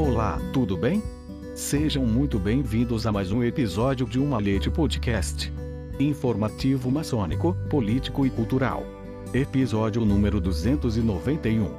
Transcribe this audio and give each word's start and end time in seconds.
Olá, 0.00 0.40
tudo 0.50 0.78
bem? 0.78 1.02
Sejam 1.54 2.06
muito 2.06 2.38
bem-vindos 2.38 3.06
a 3.06 3.12
mais 3.12 3.30
um 3.30 3.44
episódio 3.44 4.06
de 4.06 4.18
Uma 4.18 4.38
Leite 4.38 4.70
Podcast. 4.70 5.52
Informativo 6.00 6.90
maçônico, 6.90 7.54
político 7.68 8.24
e 8.24 8.30
cultural. 8.30 8.82
Episódio 9.34 10.02
número 10.02 10.40
291. 10.40 11.70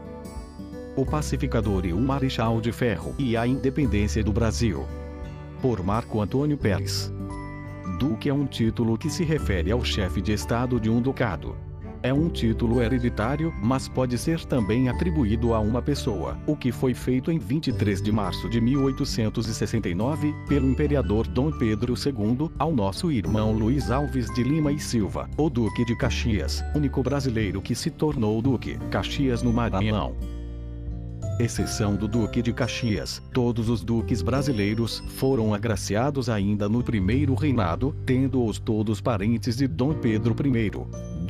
O 0.96 1.03
Pacificador 1.03 1.83
e 1.83 1.94
o 1.94 1.99
Marechal 1.99 2.62
de 2.62 2.71
Ferro 2.71 3.15
e 3.17 3.35
a 3.35 3.47
Independência 3.47 4.24
do 4.24 4.31
Brasil. 4.31 4.85
Por 5.60 5.83
Marco 5.83 6.22
Antônio 6.22 6.60
Pérez. 6.60 7.12
Duque 7.97 8.29
é 8.29 8.33
um 8.33 8.46
título 8.46 8.99
que 8.99 9.10
se 9.10 9.24
refere 9.24 9.72
ao 9.72 9.83
chefe 9.83 10.22
de 10.22 10.31
Estado 10.31 10.79
de 10.79 10.92
um 10.92 11.01
ducado. 11.01 11.56
É 12.04 12.12
um 12.12 12.29
título 12.29 12.81
hereditário, 12.81 13.54
mas 13.62 13.88
pode 13.88 14.18
ser 14.18 14.44
também 14.46 14.90
atribuído 14.90 15.54
a 15.54 15.60
uma 15.60 15.81
pessoa, 15.83 16.36
o 16.48 16.55
que 16.55 16.72
foi 16.72 16.96
feito 16.96 17.32
em 17.32 17.38
23 17.38 18.02
de 18.02 18.12
março 18.12 18.50
de 18.50 18.59
1869, 18.59 20.34
pelo 20.48 20.68
imperador 20.68 21.28
Dom 21.28 21.52
Pedro 21.52 21.94
II, 21.94 22.50
ao 22.58 22.73
nosso 22.73 23.12
irmão 23.12 23.54
Luiz 23.54 23.92
Alves 23.92 24.34
de 24.34 24.44
Lima 24.44 24.72
e 24.72 24.80
Silva, 24.80 25.30
o 25.38 25.48
Duque 25.48 25.86
de 25.86 25.95
Caxias, 25.95 26.64
único 26.76 27.04
brasileiro 27.04 27.62
que 27.62 27.76
se 27.76 27.92
tornou 27.92 28.42
Duque, 28.42 28.80
Caxias 28.90 29.44
no 29.44 29.54
Maranhão 29.54 30.16
exceção 31.40 31.95
do 31.95 32.08
Duque 32.08 32.42
de 32.42 32.54
Caxias, 32.54 33.22
todos 33.34 33.68
os 33.68 33.84
duques 33.84 34.22
brasileiros 34.22 35.04
foram 35.08 35.54
agraciados 35.54 36.30
ainda 36.30 36.70
no 36.70 36.84
primeiro 36.84 37.34
reinado, 37.34 37.95
tendo-os 38.06 38.59
todos 38.59 39.02
parentes 39.02 39.58
de 39.58 39.68
Dom 39.68 39.94
Pedro 39.94 40.36
I. 40.45 40.72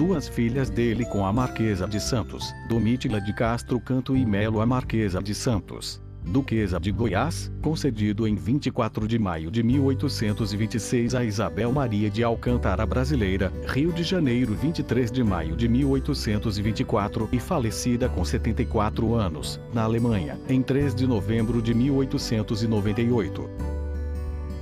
Duas 0.01 0.27
filhas 0.27 0.67
dele 0.67 1.05
com 1.05 1.23
a 1.23 1.31
Marquesa 1.31 1.87
de 1.87 1.99
Santos, 1.99 2.55
Domítila 2.67 3.21
de 3.21 3.31
Castro 3.31 3.79
Canto 3.79 4.17
e 4.17 4.25
Melo 4.25 4.59
a 4.59 4.65
Marquesa 4.65 5.21
de 5.21 5.35
Santos. 5.35 6.01
Duquesa 6.25 6.79
de 6.79 6.91
Goiás, 6.91 7.51
concedido 7.62 8.27
em 8.27 8.34
24 8.34 9.07
de 9.07 9.20
maio 9.20 9.51
de 9.51 9.61
1826 9.61 11.13
a 11.13 11.23
Isabel 11.23 11.71
Maria 11.71 12.09
de 12.09 12.23
Alcântara 12.23 12.84
Brasileira, 12.84 13.53
Rio 13.67 13.93
de 13.93 14.01
Janeiro 14.01 14.55
23 14.55 15.11
de 15.11 15.23
maio 15.23 15.55
de 15.55 15.70
1824 15.70 17.29
e 17.31 17.39
falecida 17.39 18.09
com 18.09 18.26
74 18.26 19.13
anos, 19.13 19.61
na 19.71 19.83
Alemanha, 19.83 20.35
em 20.49 20.63
3 20.63 20.95
de 20.95 21.05
novembro 21.05 21.61
de 21.61 21.76
1898. 21.76 23.80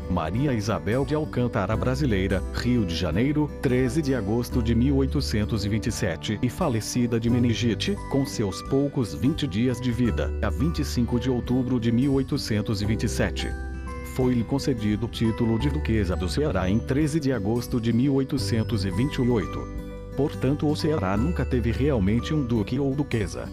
Maria 0.10 0.54
Isabel 0.54 1.06
de 1.06 1.14
Alcântara 1.14 1.78
Brasileira, 1.78 2.42
Rio 2.54 2.84
de 2.84 2.96
Janeiro, 2.96 3.50
13 3.62 4.02
de 4.02 4.16
agosto 4.16 4.62
de 4.62 4.74
1827 4.74 6.40
e 6.42 6.50
falecida 6.50 7.20
de 7.20 7.30
meningite, 7.30 7.96
com 8.10 8.26
seus 8.26 8.62
poucos 8.64 9.14
20 9.14 9.46
dias 9.46 9.80
de 9.80 9.92
vida, 9.92 10.32
a 10.42 10.50
25 10.50 11.20
de 11.20 11.30
outubro 11.30 11.80
de 11.80 11.92
1827. 11.92 13.50
Foi-lhe 14.16 14.44
concedido 14.44 15.06
o 15.06 15.10
título 15.10 15.60
de 15.60 15.70
Duquesa 15.70 16.16
do 16.16 16.28
Ceará 16.28 16.68
em 16.68 16.80
13 16.80 17.20
de 17.20 17.32
agosto 17.32 17.80
de 17.80 17.94
1828. 17.94 19.68
Portanto, 20.18 20.68
o 20.68 20.76
Ceará 20.76 21.16
nunca 21.16 21.46
teve 21.46 21.72
realmente 21.72 22.34
um 22.34 22.44
duque 22.44 22.80
ou 22.80 22.96
duquesa. 22.96 23.48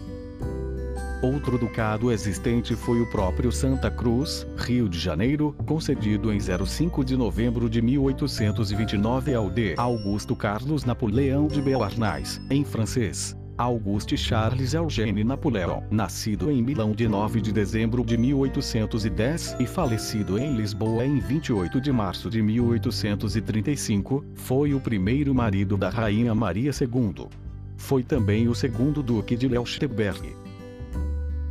Outro 1.21 1.57
ducado 1.57 2.11
existente 2.11 2.75
foi 2.75 3.01
o 3.01 3.07
próprio 3.07 3.51
Santa 3.51 3.89
Cruz, 3.89 4.45
Rio 4.55 4.87
de 4.87 4.99
Janeiro, 4.99 5.55
concedido 5.65 6.31
em 6.31 6.39
05 6.39 7.03
de 7.03 7.17
novembro 7.17 7.67
de 7.67 7.81
1829 7.81 9.33
ao 9.33 9.49
de 9.49 9.73
Augusto 9.77 10.35
Carlos 10.35 10.85
Napoleão 10.85 11.47
de 11.47 11.59
Beauharnais, 11.59 12.39
em 12.51 12.63
francês. 12.63 13.35
Auguste 13.57 14.15
Charles 14.15 14.75
Eugène 14.75 15.23
Napoleon, 15.23 15.81
nascido 15.89 16.51
em 16.51 16.61
Milão 16.61 16.91
de 16.91 17.07
9 17.07 17.41
de 17.41 17.51
dezembro 17.51 18.05
de 18.05 18.15
1810 18.15 19.55
e 19.59 19.65
falecido 19.65 20.37
em 20.37 20.55
Lisboa 20.55 21.03
em 21.03 21.19
28 21.19 21.81
de 21.81 21.91
março 21.91 22.29
de 22.29 22.43
1835, 22.43 24.23
foi 24.35 24.75
o 24.75 24.79
primeiro 24.79 25.33
marido 25.33 25.75
da 25.75 25.89
Rainha 25.89 26.35
Maria 26.35 26.69
II. 26.69 27.27
Foi 27.75 28.03
também 28.03 28.47
o 28.47 28.53
segundo 28.53 29.01
Duque 29.01 29.35
de 29.35 29.47
Leuchtenberg 29.47 30.46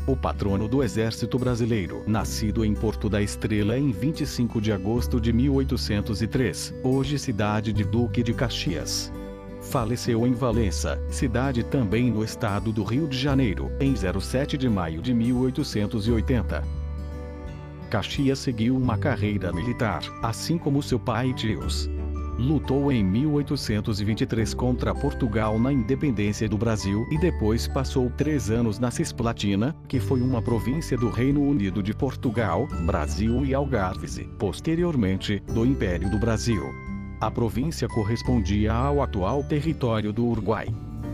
o 0.06 0.16
patrono 0.16 0.68
do 0.68 0.82
Exército 0.82 1.38
Brasileiro, 1.38 2.04
nascido 2.06 2.64
em 2.64 2.72
Porto 2.74 3.08
da 3.08 3.20
Estrela 3.20 3.76
em 3.76 3.90
25 3.90 4.60
de 4.60 4.72
agosto 4.72 5.20
de 5.20 5.32
1803, 5.32 6.74
hoje 6.84 7.18
cidade 7.18 7.72
de 7.72 7.82
Duque 7.82 8.22
de 8.22 8.32
Caxias. 8.32 9.12
Faleceu 9.60 10.24
em 10.24 10.32
Valença, 10.32 11.02
cidade 11.10 11.64
também 11.64 12.08
no 12.08 12.22
estado 12.22 12.70
do 12.70 12.84
Rio 12.84 13.08
de 13.08 13.18
Janeiro, 13.18 13.72
em 13.80 13.94
07 13.96 14.56
de 14.56 14.68
maio 14.68 15.02
de 15.02 15.12
1880. 15.12 16.62
Caxias 17.90 18.38
seguiu 18.38 18.76
uma 18.76 18.96
carreira 18.96 19.52
militar, 19.52 20.02
assim 20.22 20.56
como 20.56 20.82
seu 20.82 21.00
pai 21.00 21.30
e 21.30 21.34
tios. 21.34 21.90
Lutou 22.38 22.92
em 22.92 23.02
1823 23.02 24.52
contra 24.52 24.94
Portugal 24.94 25.58
na 25.58 25.72
independência 25.72 26.46
do 26.46 26.58
Brasil 26.58 27.06
e 27.10 27.16
depois 27.18 27.66
passou 27.66 28.10
três 28.10 28.50
anos 28.50 28.78
na 28.78 28.90
Cisplatina, 28.90 29.74
que 29.88 29.98
foi 29.98 30.20
uma 30.20 30.42
província 30.42 30.98
do 30.98 31.08
Reino 31.08 31.42
Unido 31.42 31.82
de 31.82 31.94
Portugal, 31.94 32.68
Brasil 32.84 33.44
e 33.46 33.54
Algarves, 33.54 34.20
posteriormente, 34.38 35.42
do 35.54 35.64
Império 35.64 36.10
do 36.10 36.18
Brasil. 36.18 36.62
A 37.22 37.30
província 37.30 37.88
correspondia 37.88 38.74
ao 38.74 39.00
atual 39.00 39.42
território 39.42 40.12
do 40.12 40.26
Uruguai. 40.26 40.68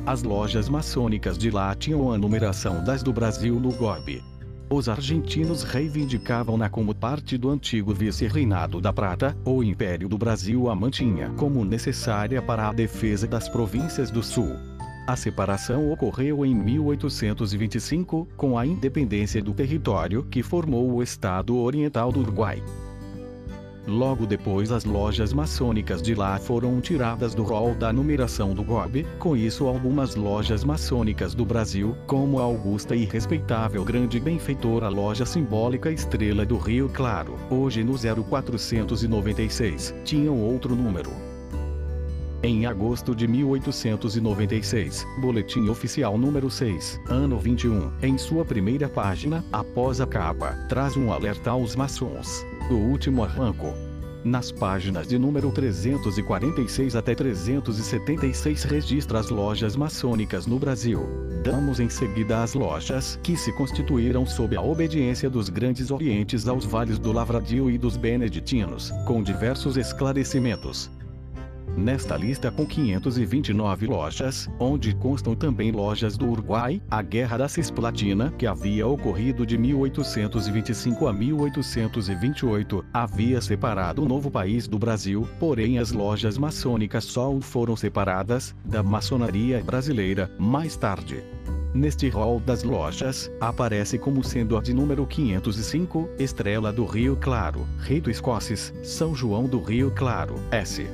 As 0.04 0.24
lojas 0.24 0.68
maçônicas 0.68 1.38
de 1.38 1.52
lá 1.52 1.72
tinham 1.76 2.10
a 2.10 2.18
numeração 2.18 2.82
das 2.82 3.04
do 3.04 3.12
Brasil 3.12 3.60
no 3.60 3.70
GOB. 3.70 4.31
Os 4.72 4.88
argentinos 4.88 5.64
reivindicavam-na 5.64 6.66
como 6.66 6.94
parte 6.94 7.36
do 7.36 7.50
antigo 7.50 7.92
vice-reinado 7.92 8.80
da 8.80 8.90
Prata, 8.90 9.36
o 9.44 9.62
Império 9.62 10.08
do 10.08 10.16
Brasil 10.16 10.70
a 10.70 10.74
mantinha 10.74 11.28
como 11.36 11.62
necessária 11.62 12.40
para 12.40 12.70
a 12.70 12.72
defesa 12.72 13.26
das 13.26 13.50
províncias 13.50 14.10
do 14.10 14.22
Sul. 14.22 14.56
A 15.06 15.14
separação 15.14 15.92
ocorreu 15.92 16.46
em 16.46 16.54
1825, 16.54 18.26
com 18.34 18.56
a 18.56 18.64
independência 18.66 19.42
do 19.42 19.52
território 19.52 20.22
que 20.22 20.42
formou 20.42 20.90
o 20.90 21.02
Estado 21.02 21.54
Oriental 21.54 22.10
do 22.10 22.20
Uruguai. 22.20 22.62
Logo 23.86 24.26
depois 24.26 24.70
as 24.70 24.84
lojas 24.84 25.32
maçônicas 25.32 26.00
de 26.00 26.14
lá 26.14 26.38
foram 26.38 26.80
tiradas 26.80 27.34
do 27.34 27.42
rol 27.42 27.74
da 27.74 27.92
numeração 27.92 28.54
do 28.54 28.62
GOB, 28.62 29.04
com 29.18 29.36
isso 29.36 29.66
algumas 29.66 30.14
lojas 30.14 30.62
maçônicas 30.62 31.34
do 31.34 31.44
Brasil, 31.44 31.96
como 32.06 32.38
a 32.38 32.42
augusta 32.42 32.94
e 32.94 33.04
respeitável 33.04 33.84
grande 33.84 34.20
benfeitora 34.20 34.88
loja 34.88 35.26
simbólica 35.26 35.90
Estrela 35.90 36.46
do 36.46 36.56
Rio 36.56 36.88
Claro, 36.88 37.36
hoje 37.50 37.82
no 37.82 37.94
0496, 37.94 39.92
tinham 40.04 40.38
outro 40.38 40.76
número. 40.76 41.10
Em 42.44 42.66
agosto 42.66 43.14
de 43.14 43.28
1896, 43.28 45.06
Boletim 45.20 45.68
Oficial 45.68 46.18
número 46.18 46.50
6, 46.50 47.00
ano 47.08 47.38
21, 47.38 47.92
em 48.02 48.18
sua 48.18 48.44
primeira 48.44 48.88
página, 48.88 49.44
após 49.52 50.00
a 50.00 50.06
capa, 50.06 50.52
traz 50.68 50.96
um 50.96 51.12
alerta 51.12 51.50
aos 51.50 51.76
maçons 51.76 52.44
do 52.68 52.76
último 52.76 53.22
arranco. 53.22 53.74
Nas 54.24 54.52
páginas 54.52 55.08
de 55.08 55.18
número 55.18 55.50
346 55.50 56.94
até 56.94 57.14
376 57.14 58.62
registra 58.62 59.18
as 59.18 59.30
lojas 59.30 59.74
maçônicas 59.74 60.46
no 60.46 60.58
Brasil. 60.60 61.00
Damos 61.42 61.80
em 61.80 61.88
seguida 61.88 62.42
as 62.42 62.54
lojas 62.54 63.18
que 63.20 63.36
se 63.36 63.52
constituíram 63.52 64.24
sob 64.24 64.54
a 64.56 64.62
obediência 64.62 65.28
dos 65.28 65.48
grandes 65.48 65.90
orientes 65.90 66.46
aos 66.46 66.64
vales 66.64 67.00
do 67.00 67.10
Lavradio 67.10 67.68
e 67.68 67.76
dos 67.76 67.96
Beneditinos, 67.96 68.92
com 69.06 69.22
diversos 69.24 69.76
esclarecimentos. 69.76 70.88
Nesta 71.76 72.16
lista 72.16 72.50
com 72.50 72.66
529 72.66 73.86
lojas, 73.86 74.48
onde 74.58 74.94
constam 74.94 75.34
também 75.34 75.72
lojas 75.72 76.16
do 76.16 76.28
Uruguai, 76.28 76.82
a 76.90 77.00
Guerra 77.00 77.38
da 77.38 77.48
Cisplatina, 77.48 78.32
que 78.36 78.46
havia 78.46 78.86
ocorrido 78.86 79.46
de 79.46 79.56
1825 79.56 81.06
a 81.06 81.12
1828, 81.12 82.84
havia 82.92 83.40
separado 83.40 84.02
o 84.02 84.08
novo 84.08 84.30
país 84.30 84.68
do 84.68 84.78
Brasil, 84.78 85.26
porém 85.40 85.78
as 85.78 85.92
lojas 85.92 86.36
maçônicas 86.36 87.04
só 87.04 87.32
foram 87.40 87.74
separadas 87.74 88.54
da 88.64 88.82
maçonaria 88.82 89.62
brasileira 89.64 90.30
mais 90.38 90.76
tarde. 90.76 91.24
Neste 91.74 92.06
rol 92.10 92.38
das 92.38 92.62
lojas, 92.62 93.32
aparece 93.40 93.98
como 93.98 94.22
sendo 94.22 94.58
a 94.58 94.60
de 94.60 94.74
número 94.74 95.06
505, 95.06 96.06
Estrela 96.18 96.70
do 96.70 96.84
Rio 96.84 97.16
Claro, 97.16 97.66
Rei 97.78 97.98
do 97.98 98.10
Escoces, 98.10 98.74
São 98.82 99.14
João 99.14 99.44
do 99.44 99.58
Rio 99.58 99.90
Claro, 99.90 100.34
S. 100.50 100.86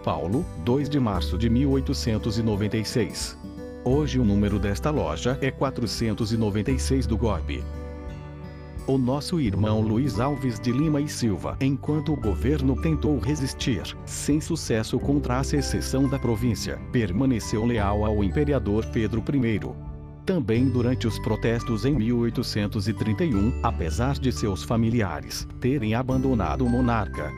Paulo, 0.00 0.44
2 0.64 0.88
de 0.88 0.98
março 0.98 1.38
de 1.38 1.48
1896. 1.48 3.38
Hoje 3.84 4.18
o 4.18 4.24
número 4.24 4.58
desta 4.58 4.90
loja 4.90 5.38
é 5.40 5.50
496 5.50 7.06
do 7.06 7.16
GOB. 7.16 7.62
O 8.86 8.98
nosso 8.98 9.38
irmão 9.38 9.80
Luiz 9.80 10.18
Alves 10.18 10.58
de 10.58 10.72
Lima 10.72 11.00
e 11.00 11.08
Silva, 11.08 11.56
enquanto 11.60 12.12
o 12.12 12.16
governo 12.16 12.74
tentou 12.80 13.18
resistir, 13.18 13.82
sem 14.04 14.40
sucesso 14.40 14.98
contra 14.98 15.38
a 15.38 15.44
secessão 15.44 16.08
da 16.08 16.18
província, 16.18 16.78
permaneceu 16.90 17.64
leal 17.64 18.04
ao 18.04 18.24
imperador 18.24 18.84
Pedro 18.86 19.22
I 19.22 19.60
Também 20.26 20.68
durante 20.68 21.06
os 21.06 21.18
protestos 21.20 21.84
em 21.84 21.94
1831, 21.94 23.60
apesar 23.62 24.18
de 24.18 24.32
seus 24.32 24.64
familiares 24.64 25.46
terem 25.60 25.94
abandonado 25.94 26.64
o 26.64 26.68
monarca, 26.68 27.30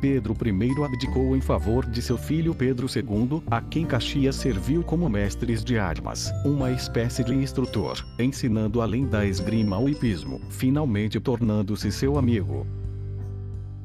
Pedro 0.00 0.36
I 0.44 0.84
abdicou 0.84 1.36
em 1.36 1.40
favor 1.40 1.84
de 1.84 2.00
seu 2.00 2.16
filho 2.16 2.54
Pedro 2.54 2.86
II, 2.86 3.42
a 3.50 3.60
quem 3.60 3.84
Caxias 3.84 4.36
serviu 4.36 4.82
como 4.84 5.08
mestres 5.08 5.64
de 5.64 5.78
armas, 5.78 6.32
uma 6.44 6.70
espécie 6.70 7.24
de 7.24 7.34
instrutor, 7.34 8.04
ensinando 8.18 8.80
além 8.80 9.06
da 9.06 9.26
esgrima 9.26 9.78
o 9.78 9.88
hipismo, 9.88 10.40
finalmente 10.50 11.18
tornando-se 11.18 11.90
seu 11.90 12.16
amigo. 12.16 12.66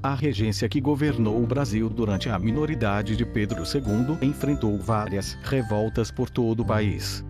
A 0.04 0.14
regência 0.14 0.68
que 0.68 0.82
governou 0.82 1.42
o 1.42 1.48
Brasil 1.48 1.90
durante 1.90 2.30
a 2.30 2.38
minoridade 2.38 3.16
de 3.16 3.26
Pedro 3.26 3.64
II 3.64 4.18
enfrentou 4.22 4.78
várias 4.78 5.34
revoltas 5.44 6.12
por 6.12 6.30
todo 6.30 6.60
o 6.60 6.66
país. 6.66 7.24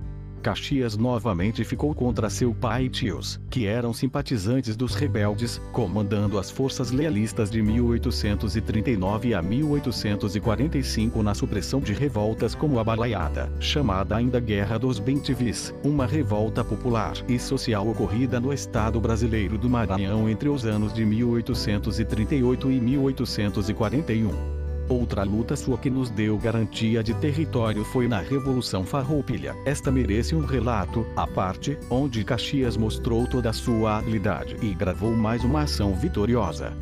Caxias 0.44 0.98
novamente 0.98 1.64
ficou 1.64 1.96
contra 1.96 2.30
seu 2.30 2.54
pai 2.54 2.86
e 2.86 2.90
tios, 2.90 3.40
que 3.50 3.66
eram 3.66 3.94
simpatizantes 3.94 4.76
dos 4.76 4.94
rebeldes, 4.94 5.60
comandando 5.72 6.38
as 6.38 6.52
forças 6.52 6.92
lealistas 6.92 7.50
de 7.50 7.62
1839 7.62 9.34
a 9.34 9.42
1845 9.42 11.24
na 11.24 11.34
supressão 11.34 11.80
de 11.80 11.94
revoltas 11.94 12.54
como 12.54 12.78
a 12.78 12.84
Balaiada, 12.84 13.50
chamada 13.58 14.18
ainda 14.18 14.42
Guerra 14.42 14.78
dos 14.78 15.00
Bentivis, 15.00 15.74
uma 15.82 16.06
revolta 16.06 16.62
popular 16.62 17.14
e 17.30 17.40
social 17.40 17.88
ocorrida 17.88 18.38
no 18.38 18.52
estado 18.52 19.00
brasileiro 19.00 19.58
do 19.58 19.70
Maranhão 19.70 20.28
entre 20.28 20.50
os 20.50 20.66
anos 20.66 20.94
de 20.94 21.06
1838 21.06 22.70
e 22.70 22.82
1841. 22.82 24.63
Outra 24.90 25.24
luta 25.24 25.56
sua 25.56 25.78
que 25.78 25.90
nos 25.90 26.10
deu 26.10 26.38
garantia 26.38 27.02
de 27.02 27.14
território 27.14 27.86
foi 27.86 28.08
na 28.08 28.20
Revolução 28.20 28.84
Farroupilha. 28.86 29.56
Esta 29.66 29.90
merece 29.92 30.36
um 30.36 30.46
relato, 30.46 31.06
à 31.16 31.26
parte, 31.26 31.78
onde 31.90 32.24
Caxias 32.24 32.76
mostrou 32.76 33.26
toda 33.26 33.50
a 33.50 33.54
sua 33.54 33.98
habilidade 33.98 34.58
e 34.62 34.74
gravou 34.74 35.12
mais 35.12 35.44
uma 35.44 35.62
ação 35.62 35.94
vitoriosa. 35.96 36.74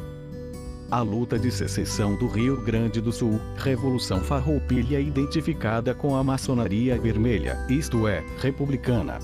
A 0.89 1.01
luta 1.01 1.39
de 1.39 1.51
secessão 1.51 2.15
do 2.15 2.27
Rio 2.27 2.59
Grande 2.65 2.99
do 2.99 3.13
Sul, 3.13 3.39
Revolução 3.55 4.19
Farroupilha 4.19 4.99
identificada 4.99 5.93
com 5.93 6.15
a 6.15 6.23
maçonaria 6.23 6.99
vermelha, 6.99 7.57
isto 7.69 8.07
é, 8.07 8.23
republicana. 8.39 9.19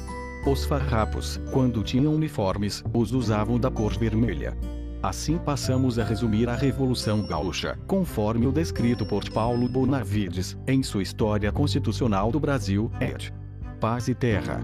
Os 0.46 0.64
farrapos, 0.64 1.42
quando 1.52 1.84
tinham 1.84 2.14
uniformes, 2.14 2.82
os 2.94 3.12
usavam 3.12 3.60
da 3.60 3.70
cor 3.70 3.98
vermelha. 3.98 4.56
Assim 5.02 5.38
passamos 5.38 6.00
a 6.00 6.04
resumir 6.04 6.50
a 6.50 6.56
Revolução 6.56 7.22
Gaúcha, 7.22 7.78
conforme 7.86 8.48
o 8.48 8.52
descrito 8.52 9.06
por 9.06 9.30
Paulo 9.30 9.70
Bonavides, 9.70 10.58
em 10.68 10.82
sua 10.82 11.04
História 11.04 11.52
Constitucional 11.52 12.32
do 12.32 12.40
Brasil, 12.40 12.92
ed. 13.00 13.32
Paz 13.80 14.08
e 14.08 14.16
Terra. 14.16 14.60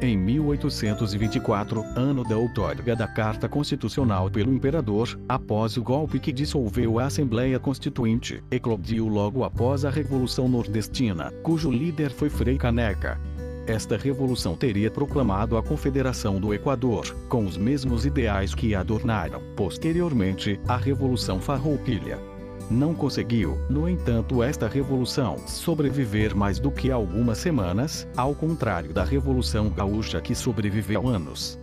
Em 0.00 0.16
1824, 0.16 1.82
ano 1.96 2.24
da 2.24 2.36
outorga 2.36 2.94
da 2.94 3.06
Carta 3.06 3.48
Constitucional 3.48 4.30
pelo 4.30 4.54
Imperador, 4.54 5.18
após 5.28 5.76
o 5.76 5.82
golpe 5.82 6.18
que 6.18 6.32
dissolveu 6.32 6.98
a 6.98 7.04
Assembleia 7.04 7.58
Constituinte, 7.58 8.42
eclodiu 8.50 9.08
logo 9.08 9.44
após 9.44 9.84
a 9.84 9.90
Revolução 9.90 10.48
Nordestina, 10.48 11.32
cujo 11.42 11.70
líder 11.70 12.12
foi 12.12 12.30
Frei 12.30 12.56
Caneca, 12.56 13.20
esta 13.66 13.96
revolução 13.96 14.56
teria 14.56 14.90
proclamado 14.90 15.56
a 15.56 15.62
Confederação 15.62 16.40
do 16.40 16.54
Equador, 16.54 17.14
com 17.28 17.44
os 17.44 17.56
mesmos 17.56 18.06
ideais 18.06 18.54
que 18.54 18.74
adornaram, 18.74 19.42
posteriormente, 19.54 20.58
a 20.66 20.76
Revolução 20.76 21.40
Farroupilha. 21.40 22.18
Não 22.70 22.94
conseguiu, 22.94 23.58
no 23.68 23.88
entanto, 23.88 24.42
esta 24.42 24.68
revolução 24.68 25.36
sobreviver 25.46 26.36
mais 26.36 26.58
do 26.58 26.70
que 26.70 26.90
algumas 26.90 27.38
semanas, 27.38 28.06
ao 28.16 28.34
contrário 28.34 28.92
da 28.92 29.04
Revolução 29.04 29.68
Gaúcha 29.68 30.20
que 30.20 30.34
sobreviveu 30.34 31.08
anos. 31.08 31.59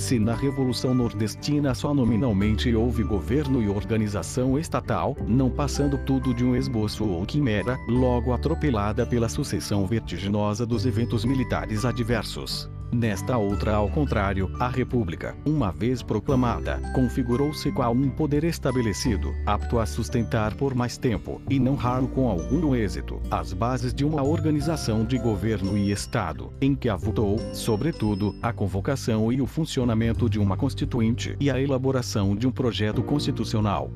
Se 0.00 0.18
na 0.18 0.34
Revolução 0.34 0.94
Nordestina 0.94 1.74
só 1.74 1.92
nominalmente 1.92 2.74
houve 2.74 3.04
governo 3.04 3.62
e 3.62 3.68
organização 3.68 4.58
estatal, 4.58 5.14
não 5.28 5.50
passando 5.50 5.98
tudo 5.98 6.32
de 6.32 6.42
um 6.42 6.56
esboço 6.56 7.04
ou 7.04 7.26
quimera, 7.26 7.76
logo 7.86 8.32
atropelada 8.32 9.04
pela 9.04 9.28
sucessão 9.28 9.86
vertiginosa 9.86 10.64
dos 10.64 10.86
eventos 10.86 11.22
militares 11.22 11.84
adversos. 11.84 12.70
Nesta 12.92 13.38
outra, 13.38 13.76
ao 13.76 13.88
contrário, 13.88 14.50
a 14.58 14.68
República, 14.68 15.36
uma 15.46 15.70
vez 15.70 16.02
proclamada, 16.02 16.80
configurou-se 16.92 17.70
qual 17.70 17.92
um 17.92 18.10
poder 18.10 18.42
estabelecido, 18.42 19.32
apto 19.46 19.78
a 19.78 19.86
sustentar 19.86 20.56
por 20.56 20.74
mais 20.74 20.98
tempo, 20.98 21.40
e 21.48 21.60
não 21.60 21.76
raro 21.76 22.08
com 22.08 22.28
algum 22.28 22.74
êxito, 22.74 23.20
as 23.30 23.52
bases 23.52 23.94
de 23.94 24.04
uma 24.04 24.24
organização 24.24 25.04
de 25.04 25.18
governo 25.18 25.78
e 25.78 25.92
Estado, 25.92 26.52
em 26.60 26.74
que 26.74 26.88
avultou, 26.88 27.38
sobretudo, 27.54 28.34
a 28.42 28.52
convocação 28.52 29.32
e 29.32 29.40
o 29.40 29.46
funcionamento 29.46 30.28
de 30.28 30.40
uma 30.40 30.56
constituinte 30.56 31.36
e 31.38 31.48
a 31.48 31.60
elaboração 31.60 32.34
de 32.34 32.48
um 32.48 32.50
projeto 32.50 33.04
constitucional. 33.04 33.90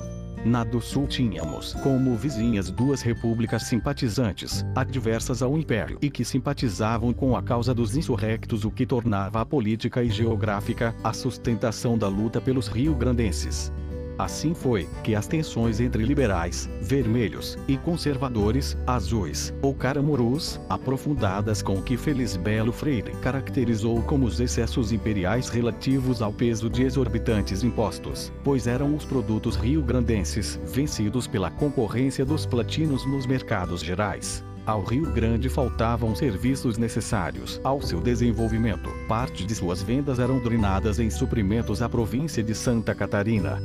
Na 0.45 0.63
do 0.63 0.79
Sul 0.79 1.07
tínhamos 1.07 1.73
como 1.75 2.15
vizinhas 2.17 2.71
duas 2.71 3.01
repúblicas 3.01 3.63
simpatizantes, 3.63 4.63
adversas 4.75 5.41
ao 5.41 5.57
império 5.57 5.99
e 6.03 6.11
que 6.11 6.23
simpatizavam 6.23 7.15
com 7.15 7.35
a 7.35 7.43
causa 7.43 7.73
dos 7.73 7.97
insurrectos 7.97 8.63
o 8.65 8.71
que 8.71 8.85
tornava 8.85 9.41
a 9.41 9.47
política 9.47 10.03
e 10.03 10.11
geográfica 10.11 10.95
a 11.03 11.15
sustentação 11.15 11.97
da 11.97 12.09
luta 12.09 12.43
pelos 12.43 12.69
rio-grandenses. 12.69 13.73
Assim 14.19 14.55
foi 14.55 14.89
que 15.03 15.15
as 15.15 15.27
tensões 15.27 15.81
entre 15.81 16.05
liberais, 16.05 16.69
vermelhos, 16.81 17.59
e 17.67 17.77
conservadores, 17.77 18.77
azuis, 18.87 19.53
ou 19.61 19.75
caramurus, 19.75 20.61
aprofundadas 20.69 21.63
com 21.63 21.75
o 21.75 21.83
que 21.83 21.97
Belo 22.43 22.73
Freire 22.73 23.11
caracterizou 23.23 24.03
como 24.03 24.27
os 24.27 24.39
excessos 24.39 24.93
imperiais 24.93 25.49
relativos 25.49 26.23
ao 26.23 26.33
peso 26.33 26.71
de 26.71 26.83
exorbitantes 26.85 27.65
impostos, 27.65 28.33
pois 28.45 28.67
eram 28.67 28.95
os 28.95 29.05
produtos 29.05 29.57
rio-grandenses 29.57 30.61
vencidos 30.65 31.27
pela 31.27 31.51
concorrência 31.51 32.25
dos 32.25 32.47
platinos 32.47 33.05
nos 33.07 33.27
mercados 33.27 33.83
gerais. 33.83 34.45
Ao 34.67 34.83
Rio 34.83 35.11
Grande 35.13 35.49
faltavam 35.49 36.15
serviços 36.15 36.79
necessários 36.79 37.61
ao 37.63 37.83
seu 37.83 38.01
desenvolvimento. 38.01 38.89
Parte 39.07 39.45
de 39.45 39.55
suas 39.55 39.83
vendas 39.83 40.19
eram 40.19 40.39
drenadas 40.39 40.99
em 40.99 41.11
suprimentos 41.11 41.83
à 41.83 41.89
província 41.89 42.43
de 42.43 42.55
Santa 42.55 42.95
Catarina 42.95 43.61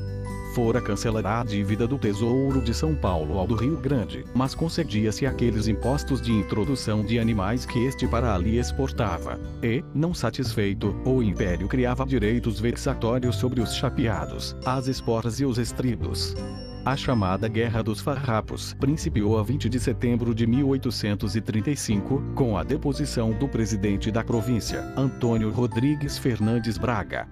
fora 0.59 0.81
cancelada 0.81 1.39
a 1.39 1.43
dívida 1.45 1.87
do 1.87 1.97
Tesouro 1.97 2.61
de 2.61 2.73
São 2.73 2.93
Paulo 2.93 3.39
ao 3.39 3.47
do 3.47 3.55
Rio 3.55 3.77
Grande, 3.77 4.25
mas 4.35 4.53
concedia-se 4.53 5.25
aqueles 5.25 5.69
impostos 5.69 6.21
de 6.21 6.33
introdução 6.33 7.01
de 7.01 7.17
animais 7.17 7.65
que 7.65 7.79
este 7.85 8.05
para 8.05 8.35
ali 8.35 8.59
exportava. 8.59 9.39
E, 9.63 9.81
não 9.95 10.13
satisfeito, 10.13 10.93
o 11.05 11.23
Império 11.23 11.65
criava 11.69 12.05
direitos 12.05 12.59
vexatórios 12.59 13.37
sobre 13.37 13.61
os 13.61 13.73
chapeados, 13.73 14.53
as 14.65 14.89
esporas 14.89 15.39
e 15.39 15.45
os 15.45 15.57
estridos. 15.57 16.35
A 16.83 16.97
chamada 16.97 17.47
Guerra 17.47 17.81
dos 17.81 18.01
Farrapos 18.01 18.73
principiou 18.73 19.39
a 19.39 19.43
20 19.43 19.69
de 19.69 19.79
setembro 19.79 20.35
de 20.35 20.45
1835, 20.45 22.21
com 22.35 22.57
a 22.57 22.63
deposição 22.63 23.31
do 23.31 23.47
presidente 23.47 24.11
da 24.11 24.25
província, 24.25 24.81
Antônio 24.97 25.51
Rodrigues 25.51 26.17
Fernandes 26.17 26.77
Braga. 26.77 27.29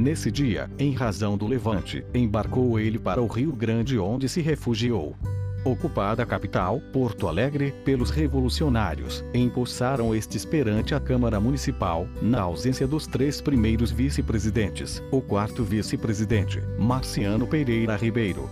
Nesse 0.00 0.30
dia, 0.30 0.70
em 0.78 0.94
razão 0.94 1.36
do 1.36 1.46
levante, 1.46 2.02
embarcou 2.14 2.80
ele 2.80 2.98
para 2.98 3.20
o 3.20 3.26
Rio 3.26 3.52
Grande 3.52 3.98
onde 3.98 4.30
se 4.30 4.40
refugiou. 4.40 5.14
Ocupada 5.62 6.22
a 6.22 6.26
capital, 6.26 6.80
Porto 6.90 7.28
Alegre, 7.28 7.74
pelos 7.84 8.08
revolucionários, 8.08 9.22
empossaram 9.34 10.14
estes 10.14 10.42
perante 10.42 10.94
a 10.94 11.00
Câmara 11.00 11.38
Municipal, 11.38 12.08
na 12.22 12.40
ausência 12.40 12.86
dos 12.86 13.06
três 13.06 13.42
primeiros 13.42 13.90
vice-presidentes, 13.90 15.02
o 15.12 15.20
quarto 15.20 15.62
vice-presidente, 15.62 16.62
Marciano 16.78 17.46
Pereira 17.46 17.94
Ribeiro, 17.94 18.48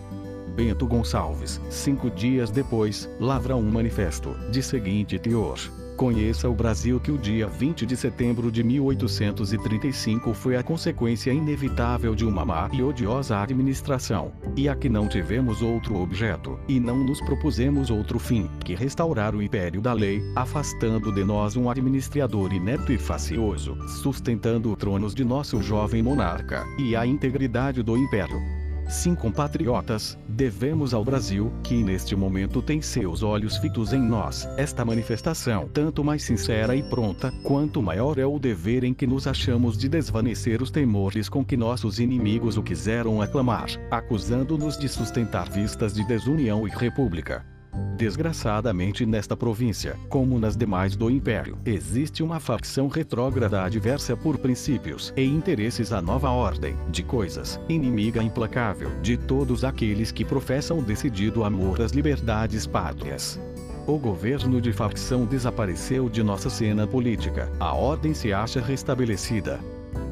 Bento 0.55 0.87
Gonçalves, 0.87 1.63
cinco 1.71 2.11
dias 2.11 2.51
depois, 2.51 3.09
lavra 3.19 3.57
um 3.57 3.71
manifesto, 3.71 4.37
de 4.51 4.63
seguinte 4.63 5.19
teor. 5.19 5.59
Conheça 5.99 6.49
o 6.49 6.55
Brasil 6.55 7.01
que 7.01 7.11
o 7.11 7.19
dia 7.19 7.49
20 7.49 7.85
de 7.85 7.97
setembro 7.97 8.53
de 8.53 8.63
1835 8.63 10.33
foi 10.33 10.55
a 10.55 10.63
consequência 10.63 11.33
inevitável 11.33 12.15
de 12.15 12.25
uma 12.25 12.45
má 12.45 12.71
e 12.73 12.81
odiosa 12.81 13.37
administração, 13.37 14.31
e 14.57 14.69
a 14.69 14.77
que 14.77 14.89
não 14.89 15.09
tivemos 15.09 15.61
outro 15.61 15.97
objeto, 15.97 16.57
e 16.69 16.79
não 16.79 16.99
nos 16.99 17.21
propusemos 17.21 17.91
outro 17.91 18.21
fim, 18.21 18.49
que 18.65 18.77
restaurar 18.77 19.35
o 19.35 19.43
império 19.43 19.81
da 19.81 19.93
lei, 19.93 20.23
afastando 20.37 21.11
de 21.11 21.25
nós 21.25 21.57
um 21.57 21.69
administrador 21.69 22.53
inepto 22.53 22.93
e 22.93 22.97
facioso, 22.97 23.77
sustentando 24.01 24.71
o 24.71 24.77
tronos 24.77 25.17
de 25.17 25.25
nosso 25.25 25.61
jovem 25.61 26.01
monarca, 26.01 26.65
e 26.79 26.95
a 26.95 27.05
integridade 27.05 27.83
do 27.83 27.97
império. 27.97 28.58
Sim, 28.89 29.15
compatriotas, 29.15 30.19
devemos 30.27 30.95
ao 30.95 31.05
Brasil, 31.05 31.53
que 31.63 31.85
neste 31.85 32.17
momento 32.17 32.63
tem 32.63 32.81
seus 32.81 33.23
olhos 33.23 33.59
fitos 33.59 33.93
em 33.93 34.01
nós, 34.01 34.49
esta 34.57 34.83
manifestação 34.83 35.69
tanto 35.69 36.03
mais 36.03 36.23
sincera 36.23 36.75
e 36.75 36.83
pronta, 36.83 37.31
quanto 37.43 37.83
maior 37.83 38.19
é 38.19 38.25
o 38.25 38.39
dever 38.39 38.85
em 38.85 38.95
que 38.95 39.07
nos 39.07 39.27
achamos 39.27 39.77
de 39.77 39.91
desvanecer 39.91 40.63
os 40.63 40.71
temores 40.71 41.29
com 41.29 41.45
que 41.45 41.55
nossos 41.55 42.01
inimigos 42.01 42.57
o 42.57 42.63
quiseram 42.63 43.21
aclamar, 43.21 43.69
acusando-nos 43.91 44.79
de 44.79 44.89
sustentar 44.89 45.51
vistas 45.51 45.93
de 45.93 46.03
desunião 46.07 46.67
e 46.67 46.71
república. 46.71 47.58
Desgraçadamente 47.97 49.05
nesta 49.05 49.37
província, 49.37 49.97
como 50.09 50.39
nas 50.39 50.57
demais 50.57 50.95
do 50.95 51.11
Império, 51.11 51.59
existe 51.65 52.23
uma 52.23 52.39
facção 52.39 52.87
retrógrada 52.87 53.65
adversa 53.65 54.17
por 54.17 54.39
princípios 54.39 55.13
e 55.17 55.25
interesses 55.25 55.93
à 55.93 56.01
nova 56.01 56.31
ordem 56.31 56.77
de 56.91 57.03
coisas, 57.03 57.61
inimiga 57.69 58.23
implacável 58.23 58.91
de 59.03 59.17
todos 59.17 59.65
aqueles 59.65 60.13
que 60.13 60.25
professam 60.25 60.81
decidido 60.81 61.43
amor 61.43 61.81
às 61.81 61.91
liberdades 61.91 62.67
pátrias. 62.69 63.41
O 63.85 63.99
governo 63.99 64.61
de 64.61 64.73
facção 64.73 65.25
desapareceu 65.25 66.09
de 66.09 66.23
nossa 66.23 66.51
cena 66.51 66.87
política. 66.87 67.51
A 67.59 67.75
ordem 67.75 68.15
se 68.15 68.33
acha 68.33 68.61
restabelecida. 68.61 69.59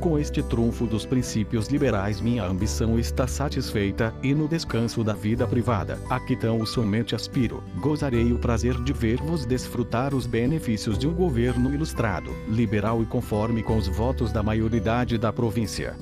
Com 0.01 0.19
este 0.19 0.43
trunfo 0.43 0.87
dos 0.87 1.05
princípios 1.05 1.69
liberais 1.69 2.21
minha 2.21 2.45
ambição 2.45 2.99
está 2.99 3.27
satisfeita, 3.27 4.15
e 4.23 4.35
no 4.35 4.47
descanso 4.47 5.03
da 5.03 5.13
vida 5.13 5.47
privada, 5.47 5.99
a 6.09 6.21
que 6.21 6.37
tão 6.37 6.65
somente 6.65 7.15
aspiro, 7.15 7.63
gozarei 7.81 8.33
o 8.33 8.39
prazer 8.39 8.75
de 8.83 8.93
ver-vos 8.93 9.47
desfrutar 9.47 10.15
os 10.15 10.27
benefícios 10.27 10.99
de 10.99 11.07
um 11.07 11.15
governo 11.15 11.73
ilustrado, 11.73 12.31
liberal 12.49 13.03
e 13.03 13.07
conforme 13.07 13.63
com 13.63 13.77
os 13.77 13.89
votos 13.89 14.33
da 14.33 14.43
maioridade 14.43 15.19
da 15.19 15.33
província 15.33 15.97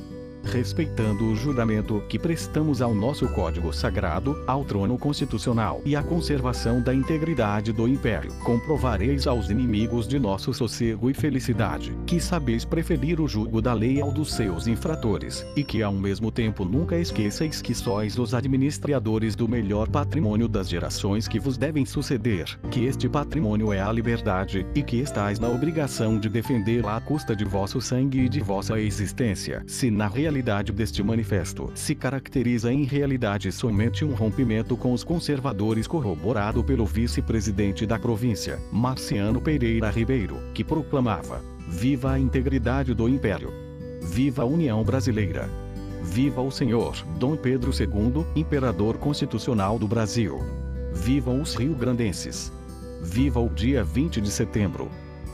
respeitando 0.45 1.25
o 1.27 1.35
juramento 1.35 2.03
que 2.09 2.19
prestamos 2.19 2.83
ao 2.83 2.95
nosso 2.95 3.27
Código 3.29 3.73
Sagrado, 3.73 4.43
ao 4.47 4.65
trono 4.65 4.99
constitucional 4.99 5.81
e 5.85 5.97
à 5.97 6.03
conservação 6.03 6.81
da 6.81 6.95
integridade 6.95 7.73
do 7.73 7.89
Império. 7.89 8.33
Comprovareis 8.45 9.27
aos 9.27 9.51
inimigos 9.51 10.07
de 10.07 10.19
nosso 10.19 10.53
sossego 10.53 11.11
e 11.11 11.15
felicidade, 11.15 11.97
que 12.07 12.21
sabeis 12.21 12.65
preferir 12.65 13.21
o 13.21 13.27
jugo 13.27 13.61
da 13.63 13.73
lei 13.73 14.01
ao 14.01 14.13
dos 14.13 14.33
seus 14.35 14.67
infratores, 14.67 15.45
e 15.57 15.65
que 15.65 15.83
ao 15.83 15.93
mesmo 15.93 16.31
tempo 16.31 16.65
nunca 16.65 16.97
esqueçais 16.99 17.63
que 17.63 17.75
sois 17.75 18.19
os 18.19 18.35
administradores 18.35 19.35
do 19.35 19.49
melhor 19.49 19.89
patrimônio 19.89 20.47
das 20.47 20.69
gerações 20.69 21.27
que 21.27 21.41
vos 21.41 21.57
devem 21.57 21.87
suceder, 21.87 22.47
que 22.71 22.85
este 22.85 23.09
patrimônio 23.09 23.73
é 23.73 23.81
a 23.81 23.91
liberdade, 23.91 24.67
e 24.75 24.83
que 24.83 24.99
estais 24.99 25.39
na 25.39 25.49
obrigação 25.49 26.19
de 26.19 26.29
defendê-la 26.29 26.97
à 26.97 27.01
custa 27.01 27.35
de 27.35 27.45
vosso 27.45 27.81
sangue 27.81 28.21
e 28.21 28.29
de 28.29 28.41
vossa 28.41 28.79
existência. 28.79 29.65
Se 29.67 29.91
na 29.91 30.07
realidade 30.07 30.34
realidade 30.35 30.73
deste 30.73 31.01
manifesto 31.01 31.71
se 31.77 31.95
caracteriza 31.95 32.73
em 32.73 32.83
realidade 32.83 33.53
somente 33.53 34.05
um 34.05 34.13
rompimento 34.15 34.77
com 34.77 34.93
os 34.93 35.05
conservadores 35.05 35.87
corroborado 35.87 36.65
pelo 36.65 36.85
vice-presidente 36.85 37.87
da 37.87 38.01
província, 38.01 38.59
Marciano 38.73 39.41
Pereira 39.41 39.91
Ribeiro, 39.91 40.39
que 40.53 40.65
proclamava: 40.65 41.41
Viva 41.69 42.13
a 42.13 42.19
integridade 42.19 42.93
do 42.95 43.09
Império! 43.09 43.53
Viva 44.03 44.43
a 44.43 44.47
União 44.47 44.83
Brasileira! 44.83 45.49
Viva 46.03 46.43
o 46.43 46.51
Senhor 46.51 46.97
Dom 47.17 47.37
Pedro 47.37 47.71
II, 47.71 48.27
Imperador 48.35 48.99
Constitucional 48.99 49.79
do 49.79 49.87
Brasil! 49.87 50.41
Vivam 50.93 51.41
os 51.41 51.55
rio-grandenses! 51.55 52.53
Viva 53.01 53.39
o 53.39 53.49
dia 53.49 53.85
20 53.85 54.21
de 54.21 54.31
setembro! 54.33 54.91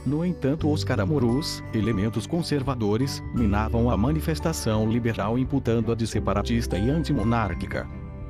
No 0.07 0.25
entanto, 0.25 0.71
os 0.73 0.83
caramurus, 0.83 1.63
elementos 1.75 2.27
conservadores, 2.27 3.23
minavam 3.35 3.91
a 3.91 3.97
manifestação 3.97 4.91
liberal 4.91 5.39
imputando-a 5.39 5.95
de 5.95 6.07
separatista 6.07 6.79
e 6.79 6.89
antimonárquica. 6.89 7.87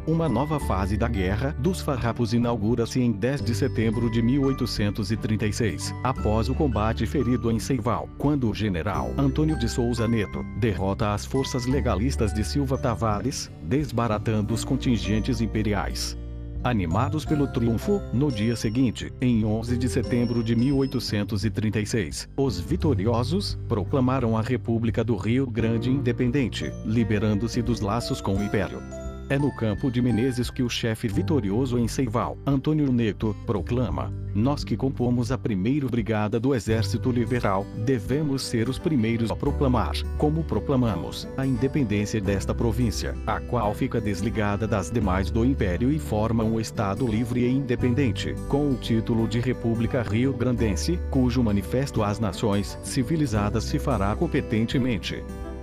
Uma 0.07 0.29
nova 0.29 0.59
fase 0.59 0.97
da 0.97 1.07
Guerra 1.07 1.55
dos 1.61 1.81
Farrapos 1.81 2.33
inaugura-se 2.33 3.00
em 3.00 3.12
10 3.12 3.43
de 3.43 3.55
setembro 3.55 4.11
de 4.11 4.21
1836, 4.21 5.95
após 6.03 6.49
o 6.49 6.55
combate 6.55 7.07
ferido 7.07 7.50
em 7.50 7.61
Seival, 7.61 8.09
quando 8.19 8.50
o 8.50 8.55
general 8.55 9.12
Antônio 9.17 9.57
de 9.59 9.69
Souza 9.69 10.09
Neto 10.09 10.43
derrota 10.59 11.12
as 11.12 11.25
forças 11.25 11.67
legalistas 11.67 12.33
de 12.33 12.43
Silva 12.43 12.79
Tavares, 12.79 13.50
desbaratando 13.62 14.55
os 14.55 14.65
contingentes 14.65 15.41
imperiais. 15.41 16.19
Animados 16.62 17.25
pelo 17.25 17.47
triunfo, 17.47 18.02
no 18.12 18.31
dia 18.31 18.55
seguinte, 18.55 19.11
em 19.19 19.47
11 19.47 19.79
de 19.79 19.88
setembro 19.88 20.45
de 20.45 20.55
1836, 20.55 22.29
os 22.37 22.61
vitoriosos 22.61 23.59
proclamaram 23.67 24.37
a 24.37 24.43
República 24.43 25.02
do 25.02 25.17
Rio 25.17 25.47
Grande 25.47 25.88
independente, 25.88 26.71
liberando-se 26.85 27.62
dos 27.62 27.81
laços 27.81 28.21
com 28.21 28.37
o 28.37 28.43
Império. 28.43 29.00
É 29.31 29.39
no 29.39 29.53
campo 29.53 29.93
de 29.93 30.03
Menezes 30.03 30.51
que 30.51 30.61
o 30.61 30.69
chefe 30.69 31.07
vitorioso 31.07 31.79
em 31.79 31.87
Seival, 31.87 32.37
Antônio 32.45 32.93
Neto, 32.93 33.37
proclama: 33.47 34.13
Nós 34.35 34.65
que 34.65 34.77
compomos 34.77 35.31
a 35.31 35.39
primeira 35.39 35.87
brigada 35.87 36.41
do 36.41 36.53
Exército 36.53 37.13
Liberal, 37.13 37.65
devemos 37.87 38.43
ser 38.43 38.69
os 38.69 38.77
primeiros 38.77 39.31
a 39.31 39.37
proclamar, 39.37 39.93
como 40.19 40.43
proclamamos, 40.43 41.29
a 41.37 41.47
independência 41.47 42.21
desta 42.21 42.53
província, 42.53 43.15
a 43.25 43.39
qual 43.39 43.73
fica 43.73 44.01
desligada 44.01 44.67
das 44.67 44.91
demais 44.91 45.31
do 45.31 45.45
Império 45.45 45.93
e 45.93 45.99
forma 46.01 46.43
um 46.43 46.59
Estado 46.59 47.07
livre 47.07 47.45
e 47.45 47.53
independente, 47.53 48.35
com 48.49 48.71
o 48.71 48.75
título 48.75 49.29
de 49.29 49.39
República 49.39 50.03
Rio 50.03 50.33
Grandense, 50.33 50.99
cujo 51.09 51.41
manifesto 51.41 52.03
às 52.03 52.19
nações 52.19 52.77
civilizadas 52.83 53.63
se 53.63 53.79
fará 53.79 54.17
competentemente. 54.17 55.23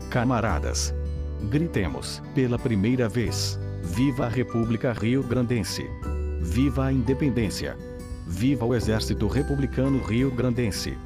Camaradas, 0.10 0.96
Gritemos, 1.44 2.22
pela 2.34 2.58
primeira 2.58 3.08
vez: 3.08 3.60
Viva 3.84 4.25
a 4.25 4.29
República 4.29 4.91
Rio 4.94 5.24
Grandense! 5.24 5.86
Viva 6.41 6.86
a 6.86 6.91
independência! 6.91 7.77
Viva 8.25 8.65
o 8.65 8.75
Exército 8.75 9.27
Republicano 9.27 10.00
Rio 10.03 10.32
Grandense! 10.32 10.98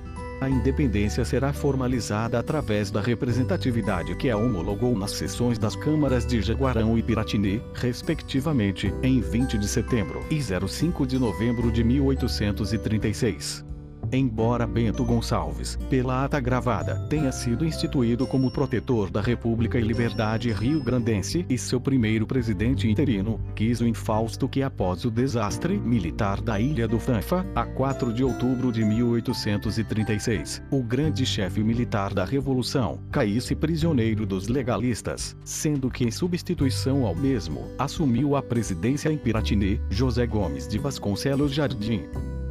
A 0.42 0.50
independência 0.50 1.24
será 1.24 1.54
formalizada 1.54 2.40
através 2.40 2.90
da 2.90 3.00
representatividade 3.00 4.16
que 4.16 4.28
a 4.28 4.36
homologou 4.36 4.98
nas 4.98 5.12
sessões 5.12 5.60
das 5.60 5.76
câmaras 5.76 6.26
de 6.26 6.42
Jaguarão 6.42 6.98
e 6.98 7.04
Piratini, 7.04 7.62
respectivamente, 7.76 8.92
em 9.04 9.22
20 9.22 9.60
de 9.60 9.68
setembro 9.68 10.26
e 10.32 10.42
05 10.42 11.06
de 11.06 11.20
novembro 11.20 11.72
de 11.72 11.84
1836 11.84 13.71
embora 14.12 14.68
Bento 14.68 15.04
Gonçalves, 15.04 15.78
pela 15.90 16.26
ata 16.26 16.40
gravada, 16.40 16.96
tenha 17.10 17.32
sido 17.32 17.66
instituído 17.66 18.28
como 18.28 18.52
protetor 18.52 19.10
da 19.10 19.22
República 19.22 19.80
e 19.80 19.82
Liberdade 19.82 20.52
rio-grandense 20.52 21.46
e 21.50 21.58
seu 21.58 21.80
primeiro 21.80 22.26
presidente 22.28 22.90
interino, 22.90 23.40
quis 23.56 23.82
o 23.82 23.88
infausto 23.88 24.48
que 24.48 24.62
após 24.62 25.06
o 25.06 25.12
desastre 25.12 25.78
militar 25.78 26.42
da 26.42 26.60
Ilha 26.60 26.88
do 26.88 27.00
Fanfa, 27.00 27.46
a 27.56 27.66
4 27.66 28.14
de 28.14 28.24
outubro 28.24 28.72
de 28.72 28.84
1836, 28.84 30.62
o 30.72 30.84
grande 30.84 31.26
chefe 31.26 31.64
militar 31.64 32.14
da 32.14 32.26
Revolução, 32.26 33.00
caísse 33.12 33.56
prisioneiro 33.56 34.26
dos 34.26 34.48
legalistas, 34.48 35.36
sendo 35.44 35.90
que 35.90 36.04
em 36.04 36.12
substituição 36.12 37.06
ao 37.06 37.16
mesmo, 37.16 37.68
assumiu 37.78 38.36
a 38.36 38.42
presidência 38.42 39.10
em 39.10 39.18
Piratini, 39.18 39.80
José 39.90 40.26
Gomes 40.26 40.68
de 40.68 40.78
Vasconcelos 40.78 41.54
Jardim. 41.54 42.04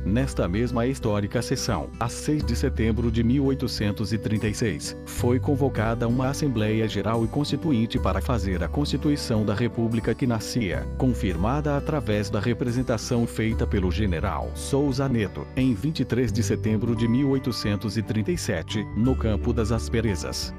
Nesta 0.05 0.49
mesma 0.49 0.87
histórica 0.87 1.43
sessão, 1.43 1.91
a 2.01 2.09
6 2.09 2.45
de 2.45 2.57
setembro 2.57 3.11
de 3.11 3.23
1836, 3.23 4.97
foi 5.05 5.39
convocada 5.39 6.09
uma 6.09 6.29
Assembleia 6.29 6.89
Geral 6.89 7.25
e 7.25 7.29
Constituinte 7.29 7.99
para 7.99 8.21
fazer 8.21 8.63
a 8.63 8.69
Constituição 8.69 9.45
da 9.45 9.55
República 9.55 10.15
que 10.15 10.27
nascia, 10.27 10.87
confirmada 10.97 11.77
através 11.77 12.31
da 12.31 12.41
representação 12.41 13.27
feita 13.27 13.67
pelo 13.67 13.91
general 13.91 14.51
Souza 14.55 15.09
Neto, 15.09 15.47
em 15.55 15.75
23 15.75 16.33
de 16.33 16.43
setembro 16.43 16.97
de 16.97 17.07
1837, 17.07 18.83
no 18.97 19.15
Campo 19.15 19.53
das 19.53 19.71
Asperezas. 19.71 20.55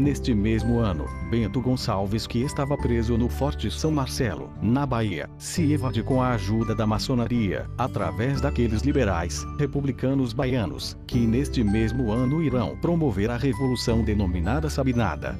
Neste 0.00 0.32
mesmo 0.34 0.78
ano, 0.78 1.04
Bento 1.28 1.60
Gonçalves, 1.60 2.26
que 2.26 2.40
estava 2.40 2.74
preso 2.74 3.18
no 3.18 3.28
Forte 3.28 3.70
São 3.70 3.90
Marcelo, 3.90 4.50
na 4.62 4.86
Bahia, 4.86 5.28
se 5.36 5.74
evade 5.74 6.02
com 6.02 6.22
a 6.22 6.30
ajuda 6.30 6.74
da 6.74 6.86
maçonaria, 6.86 7.68
através 7.76 8.40
daqueles 8.40 8.80
liberais, 8.80 9.44
republicanos 9.58 10.32
baianos, 10.32 10.96
que 11.06 11.18
neste 11.18 11.62
mesmo 11.62 12.10
ano 12.10 12.42
irão 12.42 12.78
promover 12.78 13.30
a 13.30 13.36
revolução 13.36 14.02
denominada 14.02 14.70
Sabinada. 14.70 15.38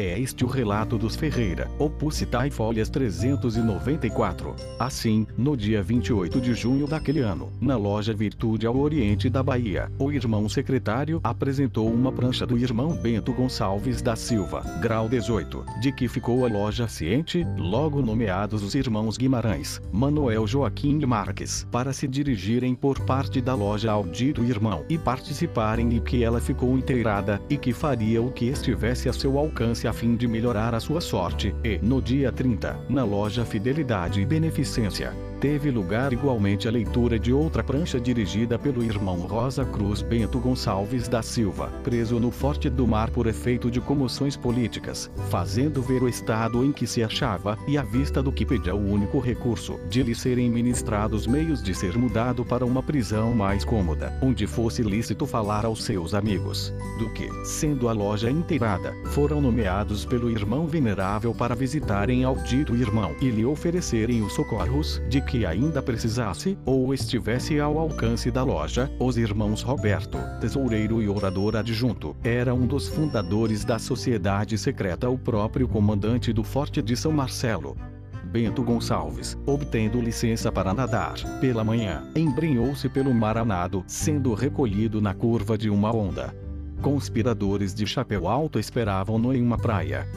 É 0.00 0.18
este 0.18 0.46
o 0.46 0.48
relato 0.48 0.96
dos 0.96 1.14
Ferreira, 1.14 1.70
opus 1.78 2.14
citai 2.14 2.48
folhas 2.48 2.88
394. 2.88 4.56
Assim, 4.78 5.26
no 5.36 5.54
dia 5.54 5.82
28 5.82 6.40
de 6.40 6.54
junho 6.54 6.86
daquele 6.86 7.20
ano, 7.20 7.52
na 7.60 7.76
loja 7.76 8.14
Virtude 8.14 8.66
ao 8.66 8.78
Oriente 8.78 9.28
da 9.28 9.42
Bahia, 9.42 9.92
o 9.98 10.10
irmão 10.10 10.48
secretário 10.48 11.20
apresentou 11.22 11.92
uma 11.92 12.10
prancha 12.10 12.46
do 12.46 12.56
irmão 12.56 12.96
Bento 12.96 13.30
Gonçalves 13.34 14.00
da 14.00 14.16
Silva, 14.16 14.62
grau 14.80 15.06
18, 15.06 15.66
de 15.82 15.92
que 15.92 16.08
ficou 16.08 16.46
a 16.46 16.48
loja 16.48 16.88
ciente, 16.88 17.46
logo 17.58 18.00
nomeados 18.00 18.62
os 18.62 18.74
irmãos 18.74 19.18
Guimarães, 19.18 19.82
Manuel 19.92 20.46
Joaquim 20.46 20.98
Marques, 21.04 21.68
para 21.70 21.92
se 21.92 22.08
dirigirem 22.08 22.74
por 22.74 22.98
parte 23.00 23.42
da 23.42 23.54
loja 23.54 23.92
ao 23.92 24.04
dito 24.04 24.42
irmão 24.44 24.82
e 24.88 24.96
participarem 24.96 25.94
e 25.94 26.00
que 26.00 26.24
ela 26.24 26.40
ficou 26.40 26.78
inteirada 26.78 27.38
e 27.50 27.58
que 27.58 27.74
faria 27.74 28.22
o 28.22 28.32
que 28.32 28.46
estivesse 28.46 29.06
a 29.06 29.12
seu 29.12 29.38
alcance 29.38 29.89
a 29.90 29.92
fim 29.92 30.14
de 30.14 30.28
melhorar 30.28 30.72
a 30.72 30.80
sua 30.80 31.00
sorte, 31.00 31.54
e, 31.64 31.78
no 31.82 32.00
dia 32.00 32.30
30, 32.30 32.78
na 32.88 33.04
loja 33.04 33.44
Fidelidade 33.44 34.20
e 34.20 34.24
Beneficência, 34.24 35.12
teve 35.40 35.70
lugar 35.70 36.12
igualmente 36.12 36.68
a 36.68 36.70
leitura 36.70 37.18
de 37.18 37.32
outra 37.32 37.64
prancha 37.64 37.98
dirigida 37.98 38.58
pelo 38.58 38.84
irmão 38.84 39.20
Rosa 39.20 39.64
Cruz 39.64 40.02
Bento 40.02 40.38
Gonçalves 40.38 41.08
da 41.08 41.22
Silva, 41.22 41.68
preso 41.82 42.20
no 42.20 42.30
Forte 42.30 42.68
do 42.68 42.86
Mar 42.86 43.10
por 43.10 43.26
efeito 43.26 43.70
de 43.70 43.80
comoções 43.80 44.36
políticas, 44.36 45.10
fazendo 45.30 45.80
ver 45.80 46.02
o 46.02 46.08
estado 46.08 46.62
em 46.62 46.70
que 46.70 46.86
se 46.86 47.02
achava, 47.02 47.58
e 47.66 47.78
à 47.78 47.82
vista 47.82 48.22
do 48.22 48.30
que 48.30 48.44
pedia 48.44 48.74
o 48.74 48.92
único 48.92 49.18
recurso 49.18 49.80
de 49.88 50.02
lhe 50.02 50.14
serem 50.14 50.50
ministrados 50.50 51.26
meios 51.26 51.62
de 51.62 51.74
ser 51.74 51.96
mudado 51.96 52.44
para 52.44 52.66
uma 52.66 52.82
prisão 52.82 53.32
mais 53.32 53.64
cômoda, 53.64 54.12
onde 54.20 54.46
fosse 54.46 54.82
lícito 54.82 55.26
falar 55.26 55.64
aos 55.64 55.84
seus 55.84 56.12
amigos, 56.12 56.74
do 56.98 57.08
que, 57.14 57.30
sendo 57.46 57.88
a 57.88 57.92
loja 57.92 58.30
inteirada, 58.30 58.94
foram 59.06 59.40
nomeados 59.40 60.04
pelo 60.04 60.30
irmão 60.30 60.66
venerável 60.66 61.34
para 61.34 61.54
visitarem 61.54 62.24
ao 62.24 62.36
dito 62.36 62.76
irmão 62.76 63.16
e 63.22 63.30
lhe 63.30 63.46
oferecerem 63.46 64.22
os 64.22 64.34
socorros 64.34 65.00
de 65.08 65.29
que 65.30 65.46
ainda 65.46 65.80
precisasse, 65.80 66.58
ou 66.66 66.92
estivesse 66.92 67.60
ao 67.60 67.78
alcance 67.78 68.32
da 68.32 68.42
loja, 68.42 68.90
os 68.98 69.16
irmãos 69.16 69.62
Roberto, 69.62 70.18
tesoureiro 70.40 71.00
e 71.00 71.08
orador 71.08 71.54
adjunto, 71.54 72.16
era 72.24 72.52
um 72.52 72.66
dos 72.66 72.88
fundadores 72.88 73.64
da 73.64 73.78
sociedade 73.78 74.58
secreta 74.58 75.08
o 75.08 75.16
próprio 75.16 75.68
comandante 75.68 76.32
do 76.32 76.42
Forte 76.42 76.82
de 76.82 76.96
São 76.96 77.12
Marcelo, 77.12 77.76
Bento 78.24 78.64
Gonçalves, 78.64 79.38
obtendo 79.46 80.00
licença 80.00 80.50
para 80.50 80.74
nadar, 80.74 81.14
pela 81.40 81.62
manhã, 81.62 82.02
embrenhou-se 82.16 82.88
pelo 82.88 83.14
mar 83.14 83.38
a 83.38 83.44
nado, 83.44 83.84
sendo 83.86 84.34
recolhido 84.34 85.00
na 85.00 85.14
curva 85.14 85.56
de 85.56 85.70
uma 85.70 85.94
onda. 85.94 86.34
Conspiradores 86.82 87.72
de 87.72 87.86
chapéu 87.86 88.26
alto 88.26 88.58
esperavam-no 88.58 89.32
em 89.32 89.40
uma 89.40 89.56
praia. 89.56 90.08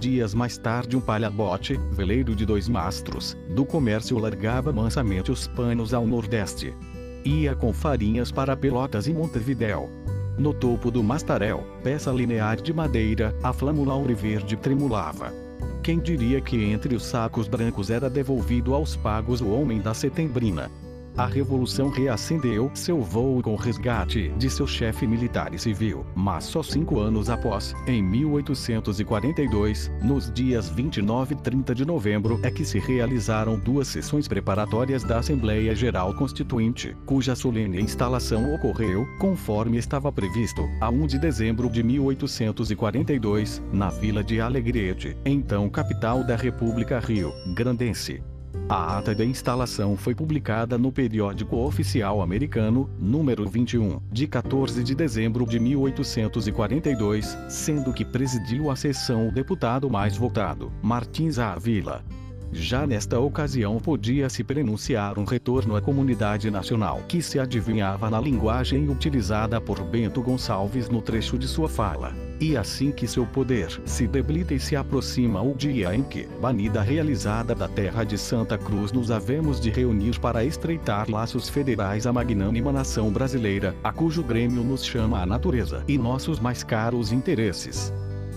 Dias 0.00 0.32
mais 0.32 0.56
tarde 0.56 0.96
um 0.96 1.00
palhabote, 1.00 1.78
veleiro 1.92 2.34
de 2.34 2.46
dois 2.46 2.70
mastros, 2.70 3.36
do 3.50 3.66
comércio 3.66 4.18
largava 4.18 4.72
mansamente 4.72 5.30
os 5.30 5.46
panos 5.46 5.92
ao 5.92 6.06
nordeste. 6.06 6.74
Ia 7.22 7.54
com 7.54 7.70
farinhas 7.70 8.32
para 8.32 8.56
Pelotas 8.56 9.06
e 9.06 9.12
Montevidéu. 9.12 9.90
No 10.38 10.54
topo 10.54 10.90
do 10.90 11.02
mastarel, 11.02 11.66
peça 11.84 12.10
linear 12.10 12.62
de 12.62 12.72
madeira, 12.72 13.36
a 13.42 13.52
flâmula 13.52 13.92
auriverde 13.92 14.56
tremulava. 14.56 15.34
Quem 15.82 15.98
diria 15.98 16.40
que 16.40 16.56
entre 16.56 16.94
os 16.94 17.04
sacos 17.04 17.46
brancos 17.46 17.90
era 17.90 18.08
devolvido 18.08 18.72
aos 18.72 18.96
pagos 18.96 19.42
o 19.42 19.50
homem 19.50 19.82
da 19.82 19.92
setembrina? 19.92 20.70
A 21.16 21.26
revolução 21.26 21.88
reacendeu 21.90 22.70
seu 22.74 23.00
voo 23.00 23.42
com 23.42 23.54
resgate 23.56 24.28
de 24.38 24.48
seu 24.48 24.66
chefe 24.66 25.06
militar 25.06 25.52
e 25.52 25.58
civil, 25.58 26.06
mas 26.14 26.44
só 26.44 26.62
cinco 26.62 26.98
anos 26.98 27.28
após, 27.28 27.74
em 27.86 28.02
1842, 28.02 29.90
nos 30.02 30.32
dias 30.32 30.68
29 30.68 31.34
e 31.34 31.38
30 31.38 31.74
de 31.74 31.84
novembro, 31.84 32.40
é 32.42 32.50
que 32.50 32.64
se 32.64 32.78
realizaram 32.78 33.58
duas 33.58 33.88
sessões 33.88 34.26
preparatórias 34.26 35.04
da 35.04 35.18
Assembleia 35.18 35.74
Geral 35.74 36.14
Constituinte, 36.14 36.96
cuja 37.04 37.34
solene 37.34 37.80
instalação 37.80 38.54
ocorreu, 38.54 39.06
conforme 39.18 39.76
estava 39.78 40.10
previsto, 40.12 40.62
a 40.80 40.88
1 40.88 41.06
de 41.06 41.18
dezembro 41.18 41.68
de 41.68 41.82
1842, 41.82 43.62
na 43.72 43.90
vila 43.90 44.22
de 44.22 44.40
Alegrete, 44.40 45.16
então 45.24 45.68
capital 45.68 46.24
da 46.24 46.36
República 46.36 46.98
Rio 46.98 47.32
Grandense. 47.54 48.22
A 48.68 48.98
ata 48.98 49.14
da 49.14 49.24
instalação 49.24 49.96
foi 49.96 50.14
publicada 50.14 50.78
no 50.78 50.92
periódico 50.92 51.56
oficial 51.56 52.22
americano, 52.22 52.88
número 52.98 53.48
21, 53.48 54.00
de 54.10 54.26
14 54.26 54.84
de 54.84 54.94
dezembro 54.94 55.44
de 55.44 55.58
1842, 55.58 57.36
sendo 57.48 57.92
que 57.92 58.04
presidiu 58.04 58.70
a 58.70 58.76
sessão 58.76 59.28
o 59.28 59.32
deputado 59.32 59.90
mais 59.90 60.16
votado, 60.16 60.72
Martins 60.82 61.38
Avila. 61.38 62.04
Já 62.52 62.84
nesta 62.84 63.18
ocasião 63.18 63.78
podia-se 63.78 64.42
prenunciar 64.42 65.18
um 65.18 65.24
retorno 65.24 65.76
à 65.76 65.80
comunidade 65.80 66.50
nacional 66.50 67.00
que 67.06 67.22
se 67.22 67.38
adivinhava 67.38 68.10
na 68.10 68.20
linguagem 68.20 68.88
utilizada 68.88 69.60
por 69.60 69.80
Bento 69.84 70.20
Gonçalves 70.20 70.88
no 70.88 71.00
trecho 71.00 71.38
de 71.38 71.46
sua 71.46 71.68
fala. 71.68 72.12
E 72.40 72.56
assim 72.56 72.90
que 72.90 73.06
seu 73.06 73.24
poder 73.24 73.80
se 73.84 74.06
debilita 74.06 74.52
e 74.52 74.58
se 74.58 74.74
aproxima 74.74 75.40
o 75.40 75.54
dia 75.54 75.94
em 75.94 76.02
que, 76.02 76.26
banida 76.40 76.82
realizada 76.82 77.54
da 77.54 77.68
terra 77.68 78.02
de 78.02 78.18
Santa 78.18 78.58
Cruz, 78.58 78.90
nos 78.90 79.12
havemos 79.12 79.60
de 79.60 79.70
reunir 79.70 80.18
para 80.18 80.44
estreitar 80.44 81.08
laços 81.08 81.48
federais 81.48 82.04
à 82.04 82.12
magnânima 82.12 82.72
nação 82.72 83.12
brasileira, 83.12 83.76
a 83.84 83.92
cujo 83.92 84.24
grêmio 84.24 84.64
nos 84.64 84.84
chama 84.84 85.22
a 85.22 85.26
natureza 85.26 85.84
e 85.86 85.96
nossos 85.96 86.40
mais 86.40 86.64
caros 86.64 87.12
interesses. 87.12 87.92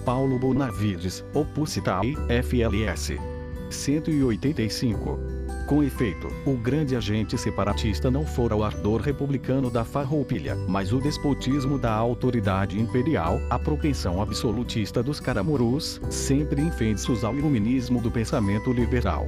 Paulo 0.05 0.37
Bonavides, 0.37 1.25
Opus 1.33 1.77
Itae, 1.77 2.15
FLS 2.43 3.32
185. 3.73 5.19
Com 5.67 5.83
efeito, 5.83 6.27
o 6.45 6.55
grande 6.55 6.95
agente 6.95 7.37
separatista 7.37 8.11
não 8.11 8.25
fora 8.25 8.55
o 8.55 8.63
ardor 8.63 9.01
republicano 9.01 9.69
da 9.69 9.83
farroupilha, 9.83 10.55
mas 10.67 10.93
o 10.93 10.99
despotismo 10.99 11.79
da 11.79 11.91
autoridade 11.91 12.79
imperial, 12.79 13.39
a 13.49 13.57
propensão 13.57 14.21
absolutista 14.21 15.01
dos 15.01 15.19
caramurus, 15.19 15.99
sempre 16.09 16.61
infensos 16.61 17.23
ao 17.23 17.35
iluminismo 17.35 18.01
do 18.01 18.11
pensamento 18.11 18.71
liberal. 18.71 19.27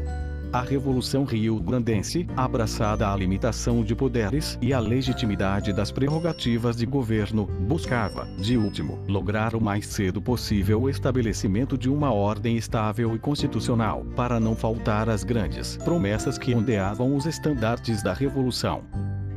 A 0.52 0.62
Revolução 0.62 1.26
Rio-Grandense, 1.26 2.28
abraçada 2.36 3.12
à 3.12 3.16
limitação 3.16 3.84
de 3.84 3.94
poderes 3.94 4.58
e 4.62 4.74
à 4.74 4.80
legitimidade 4.80 5.74
das 5.74 5.92
prerrogativas 5.92 6.78
de 6.78 6.86
governo, 6.86 7.46
buscava, 7.46 8.26
de 8.38 8.58
último, 8.58 9.00
lograr 9.08 9.56
o 9.56 9.62
mais 9.62 9.88
cedo 9.88 10.22
possível 10.22 10.84
o 10.84 10.90
estabelecimento 10.90 11.78
de 11.78 11.90
uma 11.90 12.14
ordem 12.14 12.58
estável 12.58 13.16
e 13.16 13.20
constitucional, 13.20 14.06
para 14.16 14.40
não 14.40 14.56
faltar 14.56 15.10
às 15.10 15.24
grandes 15.24 15.78
promessas 15.78 16.38
que 16.38 16.54
ondeavam 16.54 17.16
os 17.16 17.26
estandartes 17.26 18.02
da 18.02 18.14
Revolução. 18.14 18.84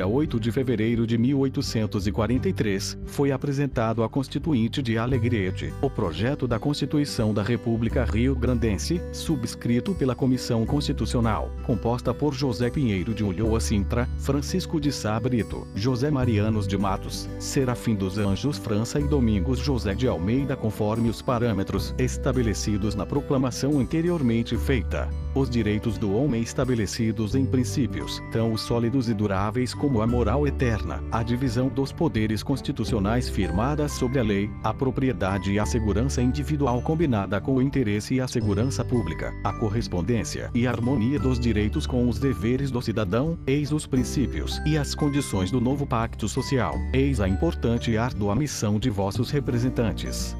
A 0.01 0.07
8 0.07 0.39
de 0.39 0.53
fevereiro 0.53 1.05
de 1.05 1.19
1843, 1.19 2.99
foi 3.05 3.33
apresentado 3.33 4.05
à 4.05 4.09
Constituinte 4.09 4.81
de 4.81 4.97
Alegrete, 4.97 5.75
o 5.83 5.91
projeto 5.91 6.47
da 6.47 6.57
Constituição 6.57 7.35
da 7.35 7.43
República 7.43 8.05
Rio-Grandense, 8.05 9.01
subscrito 9.13 9.97
pela 9.97 10.15
Comissão 10.15 10.65
Constitucional, 10.65 11.51
composta 11.65 12.15
por 12.15 12.33
José 12.33 12.71
Pinheiro 12.71 13.13
de 13.13 13.25
Ulloa 13.25 13.59
Sintra, 13.59 14.09
Francisco 14.19 14.81
de 14.81 14.93
Sá 14.93 15.19
Brito, 15.19 15.67
José 15.75 16.13
Marianos 16.13 16.69
de 16.69 16.79
Matos, 16.79 17.29
Serafim 17.41 17.97
dos 17.97 18.19
Anjos 18.19 18.57
França 18.57 19.01
e 19.01 19.05
Domingos 19.05 19.59
José 19.59 19.97
de 19.97 20.07
Almeida 20.07 20.57
conforme 20.57 21.09
os 21.09 21.21
parâmetros 21.21 21.93
estabelecidos 21.99 22.95
na 22.95 23.05
proclamação 23.05 23.81
anteriormente 23.81 24.57
feita. 24.57 25.09
Os 25.39 25.49
direitos 25.49 25.97
do 25.97 26.13
homem 26.13 26.43
estabelecidos 26.43 27.37
em 27.37 27.47
princípios, 27.47 28.21
tão 28.33 28.57
sólidos 28.57 29.09
e 29.09 29.15
duráveis 29.15 29.73
como 29.73 30.03
a 30.03 30.07
moral 30.07 30.49
eterna, 30.49 31.01
a 31.13 31.23
divisão 31.23 31.69
dos 31.69 31.93
poderes 31.93 32.43
constitucionais 32.43 33.29
firmada 33.29 33.87
sobre 33.87 34.19
a 34.19 34.23
lei, 34.25 34.51
a 34.65 34.75
propriedade 34.75 35.53
e 35.53 35.59
a 35.61 35.65
segurança 35.65 36.21
individual 36.21 36.83
combinada 36.83 37.41
com 37.41 37.55
o 37.55 37.63
interesse 37.63 38.15
e 38.15 38.21
a 38.21 38.27
segurança 38.27 38.85
pública, 38.85 39.33
a 39.45 39.53
correspondência 39.53 40.51
e 40.53 40.67
a 40.67 40.73
harmonia 40.73 41.21
dos 41.21 41.39
direitos 41.39 41.87
com 41.87 42.09
os 42.09 42.19
deveres 42.19 42.73
do 42.73 42.83
cidadão, 42.83 43.39
eis 43.47 43.71
os 43.71 43.87
princípios 43.87 44.61
e 44.67 44.77
as 44.77 44.93
condições 44.93 45.53
do 45.53 45.61
novo 45.61 45.87
pacto 45.87 46.29
social, 46.29 46.75
eis 46.93 47.21
a 47.21 47.29
importante 47.29 47.93
e 47.93 47.97
árdua 47.97 48.35
missão 48.35 48.77
de 48.77 48.91
vossos 48.91 49.31
representantes 49.31 50.37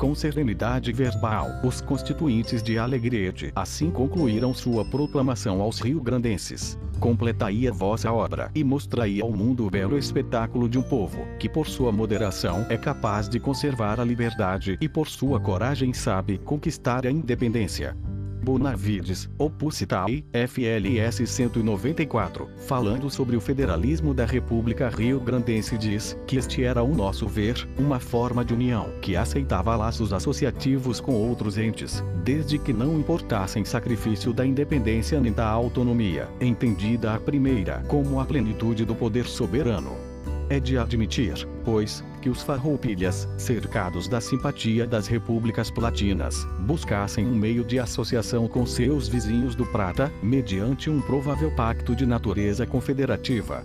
com 0.00 0.14
serenidade 0.14 0.94
verbal, 0.94 1.60
os 1.62 1.82
constituintes 1.82 2.62
de 2.62 2.78
Alegrete 2.78 3.52
assim 3.54 3.90
concluíram 3.90 4.54
sua 4.54 4.82
proclamação 4.82 5.60
aos 5.60 5.78
rio-grandenses. 5.78 6.78
Completai 6.98 7.68
a 7.68 7.70
vossa 7.70 8.10
obra 8.10 8.50
e 8.54 8.64
mostrai 8.64 9.20
ao 9.20 9.30
mundo 9.30 9.66
o 9.66 9.70
belo 9.70 9.98
espetáculo 9.98 10.70
de 10.70 10.78
um 10.78 10.82
povo, 10.82 11.28
que 11.38 11.50
por 11.50 11.66
sua 11.66 11.92
moderação 11.92 12.64
é 12.70 12.78
capaz 12.78 13.28
de 13.28 13.38
conservar 13.38 14.00
a 14.00 14.04
liberdade 14.04 14.78
e 14.80 14.88
por 14.88 15.06
sua 15.06 15.38
coragem 15.38 15.92
sabe 15.92 16.38
conquistar 16.38 17.06
a 17.06 17.10
independência. 17.10 17.94
Bonavides, 18.42 19.28
Opus 19.38 19.80
Itae, 19.80 20.24
FLS 20.32 21.26
194, 21.26 22.48
falando 22.66 23.10
sobre 23.10 23.36
o 23.36 23.40
federalismo 23.40 24.14
da 24.14 24.24
República 24.24 24.88
Rio-Grandense 24.88 25.76
diz 25.76 26.16
que 26.26 26.36
este 26.36 26.64
era 26.64 26.82
o 26.82 26.94
nosso 26.94 27.28
ver, 27.28 27.68
uma 27.78 28.00
forma 28.00 28.44
de 28.44 28.54
união 28.54 28.90
que 29.00 29.16
aceitava 29.16 29.76
laços 29.76 30.12
associativos 30.12 31.00
com 31.00 31.12
outros 31.12 31.58
entes, 31.58 32.02
desde 32.24 32.58
que 32.58 32.72
não 32.72 32.98
importassem 32.98 33.64
sacrifício 33.64 34.32
da 34.32 34.46
independência 34.46 35.20
nem 35.20 35.32
da 35.32 35.46
autonomia, 35.46 36.28
entendida 36.40 37.14
a 37.14 37.20
primeira 37.20 37.84
como 37.88 38.20
a 38.20 38.24
plenitude 38.24 38.84
do 38.84 38.94
poder 38.94 39.26
soberano. 39.26 40.09
É 40.50 40.58
de 40.58 40.76
admitir, 40.76 41.46
pois, 41.64 42.02
que 42.20 42.28
os 42.28 42.42
farroupilhas, 42.42 43.28
cercados 43.38 44.08
da 44.08 44.20
simpatia 44.20 44.84
das 44.84 45.06
repúblicas 45.06 45.70
platinas, 45.70 46.44
buscassem 46.58 47.24
um 47.24 47.36
meio 47.36 47.62
de 47.62 47.78
associação 47.78 48.48
com 48.48 48.66
seus 48.66 49.06
vizinhos 49.06 49.54
do 49.54 49.64
Prata, 49.64 50.12
mediante 50.20 50.90
um 50.90 51.00
provável 51.00 51.54
pacto 51.54 51.94
de 51.94 52.04
natureza 52.04 52.66
confederativa. 52.66 53.62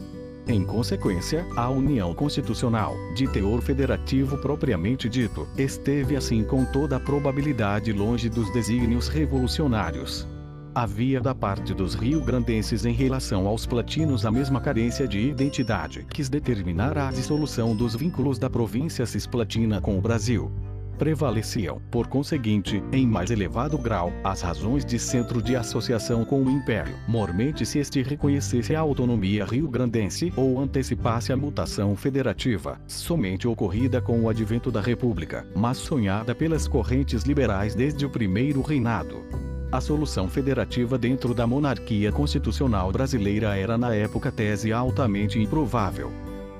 Em 0.47 0.63
consequência, 0.63 1.43
a 1.57 1.67
União 1.71 2.13
Constitucional, 2.13 2.95
de 3.15 3.27
teor 3.27 3.63
federativo 3.63 4.37
propriamente 4.37 5.09
dito, 5.09 5.47
esteve 5.57 6.15
assim 6.15 6.43
com 6.43 6.63
toda 6.65 6.97
a 6.97 6.99
probabilidade 6.99 7.91
longe 7.91 8.29
dos 8.29 8.53
desígnios 8.53 9.07
revolucionários. 9.07 10.27
Havia 10.75 11.21
da 11.21 11.33
parte 11.33 11.73
dos 11.73 11.95
rio-grandenses 11.95 12.85
em 12.85 12.91
relação 12.91 13.47
aos 13.47 13.65
platinos 13.65 14.25
a 14.25 14.31
mesma 14.31 14.59
carência 14.59 15.07
de 15.07 15.19
identidade 15.19 16.05
que 16.09 16.21
determinar 16.23 16.97
a 16.97 17.09
dissolução 17.11 17.73
dos 17.73 17.95
vínculos 17.95 18.37
da 18.37 18.49
província 18.49 19.05
cisplatina 19.05 19.79
com 19.79 19.97
o 19.97 20.01
Brasil 20.01 20.51
prevaleciam, 20.97 21.81
por 21.91 22.07
conseguinte, 22.07 22.81
em 22.91 23.05
mais 23.05 23.29
elevado 23.29 23.77
grau, 23.77 24.11
as 24.23 24.41
razões 24.41 24.85
de 24.85 24.97
centro 24.97 25.41
de 25.41 25.55
associação 25.55 26.23
com 26.23 26.41
o 26.41 26.49
Império, 26.49 26.95
mormente 27.07 27.65
se 27.65 27.79
este 27.79 28.01
reconhecesse 28.01 28.75
a 28.75 28.79
autonomia 28.79 29.45
rio-grandense 29.45 30.31
ou 30.35 30.59
antecipasse 30.59 31.31
a 31.31 31.37
mutação 31.37 31.95
federativa, 31.95 32.79
somente 32.87 33.47
ocorrida 33.47 34.01
com 34.01 34.21
o 34.21 34.29
advento 34.29 34.71
da 34.71 34.81
República, 34.81 35.45
mas 35.55 35.77
sonhada 35.77 36.33
pelas 36.33 36.67
correntes 36.67 37.23
liberais 37.23 37.75
desde 37.75 38.05
o 38.05 38.09
primeiro 38.09 38.61
reinado. 38.61 39.44
A 39.71 39.81
solução 39.81 40.27
federativa 40.29 40.97
dentro 40.97 41.33
da 41.33 41.45
monarquia 41.45 42.11
constitucional 42.11 42.91
brasileira 42.91 43.57
era 43.57 43.77
na 43.77 43.93
época 43.93 44.31
tese 44.31 44.71
altamente 44.71 45.39
improvável, 45.39 46.11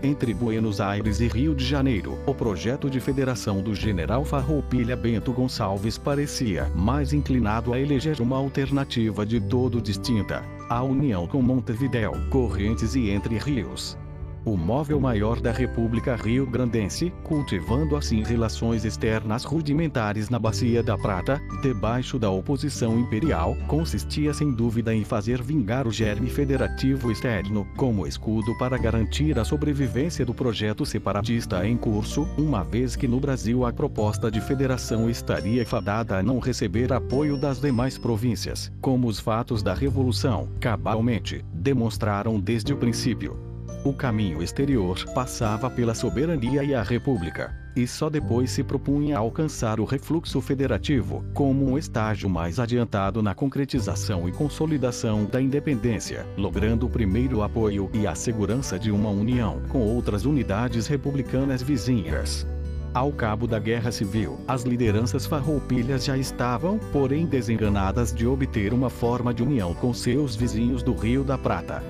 entre 0.06 0.36
Buenos 0.36 0.80
Aires 0.80 1.20
e 1.20 1.28
Rio 1.28 1.56
de 1.56 1.65
Janeiro, 1.65 2.20
o 2.28 2.34
projeto 2.36 2.89
de 2.89 3.00
federação 3.00 3.62
do 3.62 3.74
general 3.74 4.24
Farroupilha 4.24 4.96
Bento 4.96 5.34
Gonçalves 5.34 5.98
parecia 5.98 6.70
mais 6.76 7.12
inclinado 7.12 7.74
a 7.74 7.80
eleger 7.80 8.22
uma 8.22 8.38
alternativa 8.38 9.26
de 9.26 9.39
todo 9.39 9.82
distinta, 9.82 10.44
a 10.70 10.84
união 10.84 11.26
com 11.26 11.41
Montevidéu, 11.41 12.13
Correntes 12.30 12.94
e 12.94 13.10
Entre 13.10 13.38
Rios 13.39 13.98
o 14.46 14.56
móvel 14.56 15.00
maior 15.00 15.42
da 15.42 15.52
República 15.52 16.16
Rio-Grandense, 16.16 17.12
cultivando 17.24 17.96
assim 17.96 18.24
relações 18.24 18.86
externas 18.86 19.44
rudimentares 19.44 20.30
na 20.30 20.38
Bacia 20.38 20.84
da 20.84 20.96
Prata, 20.96 21.42
debaixo 21.64 22.20
da 22.20 22.30
oposição 22.30 23.00
imperial, 23.00 23.58
consistia 23.68 24.34
sem 24.34 24.54
dúvida 24.54 24.94
em 24.94 25.04
fazer 25.04 25.42
vingar 25.42 25.88
o 25.88 25.92
germe 25.92 26.30
federativo 26.30 27.12
externo, 27.12 27.68
como 27.76 28.06
escudo 28.06 28.56
para 28.60 28.78
garantir 28.78 29.40
a 29.40 29.44
sobrevivência 29.44 30.24
do 30.24 30.34
projeto 30.34 30.86
separatista 30.86 31.68
em 31.68 31.76
curso, 31.76 32.28
uma 32.38 32.64
vez 32.64 32.96
que 32.96 33.08
no 33.08 33.20
Brasil 33.20 33.66
a 33.66 33.74
proposta 33.74 34.30
de 34.30 34.40
federação 34.40 35.10
estaria 35.10 35.66
fadada 35.66 36.18
a 36.18 36.24
não 36.24 36.38
receber 36.38 36.94
apoio 36.94 37.36
das 37.36 37.60
demais 37.60 37.98
províncias, 37.98 38.72
como 38.80 39.08
os 39.08 39.20
fatos 39.20 39.64
da 39.64 39.74
Revolução, 39.74 40.48
cabalmente, 40.60 41.44
demonstraram 41.52 42.40
desde 42.40 42.72
o 42.74 42.78
princípio. 42.78 43.45
O 43.84 43.93
caminho 43.93 44.41
exterior 44.41 44.97
passava 45.13 45.69
pela 45.69 45.93
soberania 45.93 46.63
e 46.63 46.73
a 46.73 46.82
república, 46.82 47.56
e 47.75 47.86
só 47.86 48.10
depois 48.10 48.51
se 48.51 48.63
propunha 48.63 49.17
alcançar 49.17 49.80
o 49.80 49.86
refluxo 49.86 50.41
federativo, 50.41 51.23
como 51.34 51.69
um 51.69 51.78
estágio 51.78 52.30
mais 52.30 52.60
adiantado 52.60 53.21
na 53.21 53.36
concretização 53.36 54.28
e 54.28 54.32
consolidação 54.32 55.25
da 55.25 55.41
independência, 55.41 56.25
logrando 56.38 56.89
primeiro 56.89 57.38
o 57.38 57.43
apoio 57.43 57.89
e 57.93 58.08
a 58.08 58.15
segurança 58.15 58.80
de 58.80 58.91
uma 58.91 59.10
união 59.10 59.62
com 59.69 59.80
outras 59.80 60.25
unidades 60.25 60.88
republicanas 60.88 61.62
vizinhas. 61.62 62.47
Ao 62.91 63.12
cabo 63.12 63.45
da 63.45 63.60
Guerra 63.60 63.91
Civil, 63.91 64.39
as 64.47 64.63
lideranças 64.63 65.25
farroupilhas 65.25 66.06
já 66.06 66.17
estavam, 66.17 66.80
porém 66.93 67.25
desenganadas 67.25 68.15
de 68.15 68.25
obter 68.25 68.73
uma 68.73 68.89
forma 68.89 69.34
de 69.34 69.43
união 69.43 69.73
com 69.73 69.93
seus 69.93 70.34
vizinhos 70.34 70.82
do 70.82 70.93
Rio 70.93 71.21
da 71.23 71.38
Prata 71.38 71.84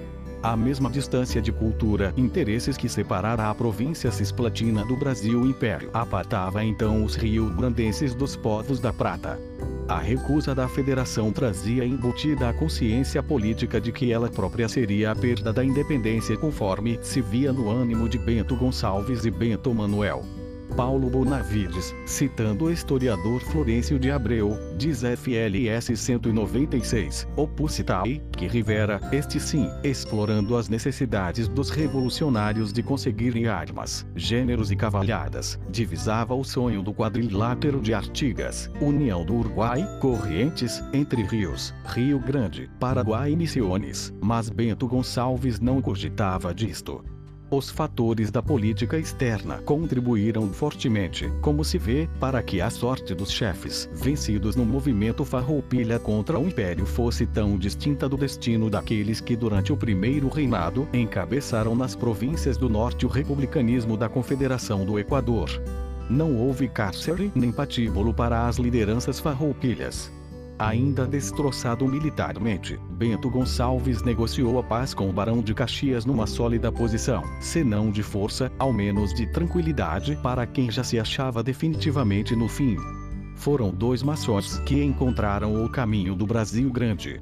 a 0.51 0.55
mesma 0.55 0.91
distância 0.91 1.41
de 1.41 1.51
cultura, 1.51 2.13
interesses 2.15 2.77
que 2.77 2.87
separara 2.87 3.49
a 3.49 3.55
província 3.55 4.11
cisplatina 4.11 4.85
do 4.85 4.95
Brasil 4.95 5.43
Império. 5.43 5.89
Apartava 5.91 6.63
então 6.63 7.03
os 7.03 7.15
rio-grandenses 7.15 8.13
dos 8.13 8.35
povos 8.35 8.79
da 8.79 8.93
prata. 8.93 9.39
A 9.87 9.97
recusa 9.97 10.53
da 10.53 10.67
federação 10.67 11.31
trazia 11.31 11.83
embutida 11.83 12.47
a 12.47 12.53
consciência 12.53 13.23
política 13.23 13.81
de 13.81 13.91
que 13.91 14.11
ela 14.11 14.29
própria 14.29 14.69
seria 14.69 15.11
a 15.11 15.15
perda 15.15 15.51
da 15.51 15.65
independência 15.65 16.37
conforme 16.37 16.99
se 17.01 17.21
via 17.21 17.51
no 17.51 17.69
ânimo 17.69 18.07
de 18.07 18.19
Bento 18.19 18.55
Gonçalves 18.55 19.25
e 19.25 19.31
Bento 19.31 19.73
Manuel. 19.73 20.23
Paulo 20.75 21.09
Bonavides, 21.09 21.95
citando 22.05 22.65
o 22.65 22.71
historiador 22.71 23.39
Florencio 23.41 23.97
de 23.97 24.11
Abreu, 24.11 24.57
diz 24.77 25.01
FLS 25.01 25.95
196, 25.95 27.27
opus 27.35 27.73
citae, 27.73 28.21
que 28.31 28.47
Rivera, 28.47 28.99
este 29.11 29.39
sim, 29.39 29.69
explorando 29.83 30.57
as 30.57 30.67
necessidades 30.67 31.47
dos 31.47 31.69
revolucionários 31.69 32.73
de 32.73 32.83
conseguirem 32.83 33.47
armas, 33.47 34.05
gêneros 34.15 34.71
e 34.71 34.75
cavalhadas, 34.75 35.59
divisava 35.69 36.33
o 36.33 36.43
sonho 36.43 36.81
do 36.81 36.93
quadrilátero 36.93 37.79
de 37.79 37.93
Artigas, 37.93 38.69
União 38.81 39.25
do 39.25 39.35
Uruguai, 39.35 39.85
Corrientes, 40.01 40.83
Entre 40.93 41.23
Rios, 41.23 41.73
Rio 41.85 42.19
Grande, 42.19 42.69
Paraguai 42.79 43.31
e 43.31 43.35
Misiones, 43.35 44.13
mas 44.21 44.49
Bento 44.49 44.87
Gonçalves 44.87 45.59
não 45.59 45.81
cogitava 45.81 46.53
disto. 46.53 47.03
Os 47.49 47.69
fatores 47.69 48.31
da 48.31 48.41
política 48.41 48.97
externa 48.97 49.59
contribuíram 49.59 50.49
fortemente, 50.49 51.31
como 51.41 51.63
se 51.63 51.77
vê, 51.77 52.09
para 52.19 52.41
que 52.41 52.59
a 52.59 52.71
sorte 52.71 53.13
dos 53.13 53.29
chefes 53.31 53.87
vencidos 53.93 54.55
no 54.55 54.65
movimento 54.65 55.23
Farroupilha 55.23 55.99
contra 55.99 56.39
o 56.39 56.47
Império 56.47 56.87
fosse 56.87 57.23
tão 57.25 57.55
distinta 57.55 58.09
do 58.09 58.17
destino 58.17 58.67
daqueles 58.67 59.21
que 59.21 59.35
durante 59.35 59.71
o 59.71 59.77
primeiro 59.77 60.27
reinado 60.27 60.87
encabeçaram 60.91 61.75
nas 61.75 61.95
províncias 61.95 62.57
do 62.57 62.67
norte 62.67 63.05
o 63.05 63.09
republicanismo 63.09 63.95
da 63.95 64.09
Confederação 64.09 64.83
do 64.83 64.97
Equador. 64.97 65.49
Não 66.09 66.35
houve 66.35 66.67
cárcere 66.67 67.31
nem 67.35 67.51
patíbulo 67.51 68.11
para 68.11 68.47
as 68.47 68.57
lideranças 68.57 69.19
farroupilhas. 69.19 70.11
Ainda 70.57 71.05
destroçado 71.05 71.85
militarmente, 71.85 72.79
Bento 72.91 73.29
Gonçalves 73.29 74.01
negociou 74.03 74.57
a 74.57 74.63
paz 74.63 74.93
com 74.93 75.09
o 75.09 75.13
Barão 75.13 75.41
de 75.41 75.53
Caxias 75.53 76.05
numa 76.05 76.25
sólida 76.25 76.71
posição, 76.71 77.23
se 77.41 77.61
não 77.61 77.91
de 77.91 78.01
força, 78.01 78.49
ao 78.57 78.71
menos 78.71 79.13
de 79.13 79.27
tranquilidade 79.27 80.17
para 80.23 80.45
quem 80.45 80.71
já 80.71 80.81
se 80.81 80.97
achava 80.97 81.43
definitivamente 81.43 82.37
no 82.37 82.47
fim. 82.47 82.77
Foram 83.35 83.69
dois 83.69 84.01
maçons 84.01 84.59
que 84.59 84.81
encontraram 84.81 85.65
o 85.65 85.69
caminho 85.69 86.15
do 86.15 86.25
Brasil 86.25 86.71
Grande. 86.71 87.21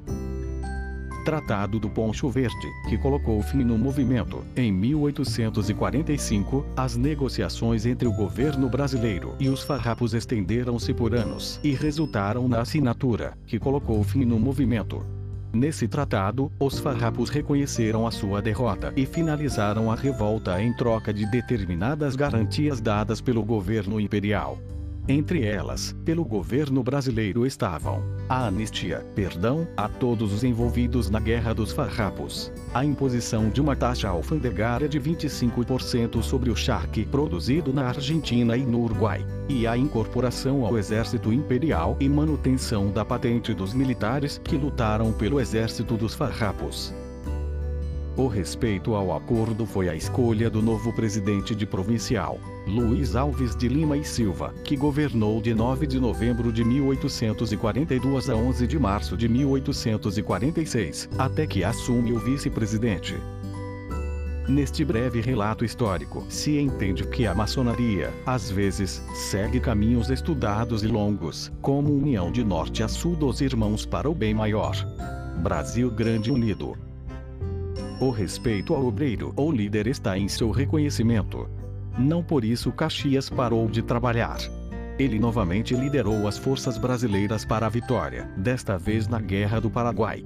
Tratado 1.24 1.80
do 1.80 1.88
Poncho 1.88 2.28
Verde, 2.28 2.70
que 2.86 2.98
colocou 2.98 3.40
fim 3.40 3.64
no 3.64 3.78
movimento. 3.78 4.44
Em 4.54 4.70
1845, 4.70 6.66
as 6.76 6.96
negociações 6.96 7.86
entre 7.86 8.06
o 8.06 8.12
governo 8.12 8.68
brasileiro 8.68 9.34
e 9.40 9.48
os 9.48 9.62
farrapos 9.62 10.12
estenderam-se 10.12 10.92
por 10.92 11.14
anos 11.14 11.58
e 11.64 11.70
resultaram 11.70 12.46
na 12.46 12.60
assinatura, 12.60 13.32
que 13.46 13.58
colocou 13.58 14.04
fim 14.04 14.26
no 14.26 14.38
movimento. 14.38 15.02
Nesse 15.50 15.88
tratado, 15.88 16.52
os 16.60 16.78
farrapos 16.78 17.30
reconheceram 17.30 18.06
a 18.06 18.10
sua 18.10 18.42
derrota 18.42 18.92
e 18.94 19.06
finalizaram 19.06 19.90
a 19.90 19.94
revolta 19.94 20.60
em 20.60 20.74
troca 20.74 21.14
de 21.14 21.24
determinadas 21.30 22.16
garantias 22.16 22.82
dadas 22.82 23.22
pelo 23.22 23.42
governo 23.42 23.98
imperial. 23.98 24.58
Entre 25.06 25.44
elas, 25.44 25.94
pelo 26.02 26.24
governo 26.24 26.82
brasileiro 26.82 27.44
estavam 27.44 28.02
a 28.26 28.46
anistia, 28.46 29.04
perdão 29.14 29.68
a 29.76 29.86
todos 29.86 30.32
os 30.32 30.42
envolvidos 30.42 31.10
na 31.10 31.20
Guerra 31.20 31.52
dos 31.52 31.72
Farrapos, 31.72 32.50
a 32.72 32.82
imposição 32.86 33.50
de 33.50 33.60
uma 33.60 33.76
taxa 33.76 34.08
alfandegária 34.08 34.88
de 34.88 34.98
25% 34.98 36.22
sobre 36.22 36.50
o 36.50 36.56
charque 36.56 37.04
produzido 37.04 37.70
na 37.70 37.86
Argentina 37.86 38.56
e 38.56 38.64
no 38.64 38.80
Uruguai, 38.80 39.26
e 39.46 39.66
a 39.66 39.76
incorporação 39.76 40.64
ao 40.64 40.78
exército 40.78 41.30
imperial 41.34 41.98
e 42.00 42.08
manutenção 42.08 42.90
da 42.90 43.04
patente 43.04 43.52
dos 43.52 43.74
militares 43.74 44.40
que 44.42 44.56
lutaram 44.56 45.12
pelo 45.12 45.38
exército 45.38 45.98
dos 45.98 46.14
Farrapos. 46.14 46.94
O 48.16 48.28
respeito 48.28 48.94
ao 48.94 49.12
acordo 49.12 49.66
foi 49.66 49.88
a 49.88 49.94
escolha 49.94 50.48
do 50.48 50.62
novo 50.62 50.92
presidente 50.92 51.52
de 51.52 51.66
provincial, 51.66 52.38
Luiz 52.64 53.16
Alves 53.16 53.56
de 53.56 53.66
Lima 53.66 53.96
e 53.96 54.04
Silva, 54.04 54.54
que 54.62 54.76
governou 54.76 55.40
de 55.40 55.52
9 55.52 55.84
de 55.84 55.98
novembro 55.98 56.52
de 56.52 56.62
1842 56.62 58.30
a 58.30 58.36
11 58.36 58.68
de 58.68 58.78
março 58.78 59.16
de 59.16 59.28
1846, 59.28 61.08
até 61.18 61.44
que 61.44 61.64
assume 61.64 62.12
o 62.12 62.20
vice-presidente. 62.20 63.16
Neste 64.46 64.84
breve 64.84 65.20
relato 65.20 65.64
histórico, 65.64 66.24
se 66.28 66.56
entende 66.56 67.04
que 67.08 67.26
a 67.26 67.34
maçonaria, 67.34 68.12
às 68.24 68.48
vezes, 68.48 69.02
segue 69.12 69.58
caminhos 69.58 70.08
estudados 70.08 70.84
e 70.84 70.86
longos, 70.86 71.50
como 71.60 71.92
união 71.92 72.30
de 72.30 72.44
norte 72.44 72.80
a 72.84 72.86
sul 72.86 73.16
dos 73.16 73.40
irmãos 73.40 73.84
para 73.84 74.08
o 74.08 74.14
bem 74.14 74.34
maior. 74.34 74.76
Brasil 75.42 75.90
Grande 75.90 76.30
Unido, 76.30 76.76
o 78.00 78.10
respeito 78.10 78.74
ao 78.74 78.86
obreiro 78.86 79.32
ou 79.36 79.52
líder 79.52 79.86
está 79.86 80.18
em 80.18 80.28
seu 80.28 80.50
reconhecimento. 80.50 81.48
Não 81.98 82.22
por 82.22 82.44
isso 82.44 82.72
Caxias 82.72 83.30
parou 83.30 83.68
de 83.68 83.82
trabalhar. 83.82 84.38
Ele 84.98 85.18
novamente 85.18 85.74
liderou 85.74 86.26
as 86.26 86.38
forças 86.38 86.78
brasileiras 86.78 87.44
para 87.44 87.66
a 87.66 87.68
vitória, 87.68 88.30
desta 88.36 88.78
vez 88.78 89.08
na 89.08 89.20
Guerra 89.20 89.60
do 89.60 89.70
Paraguai. 89.70 90.24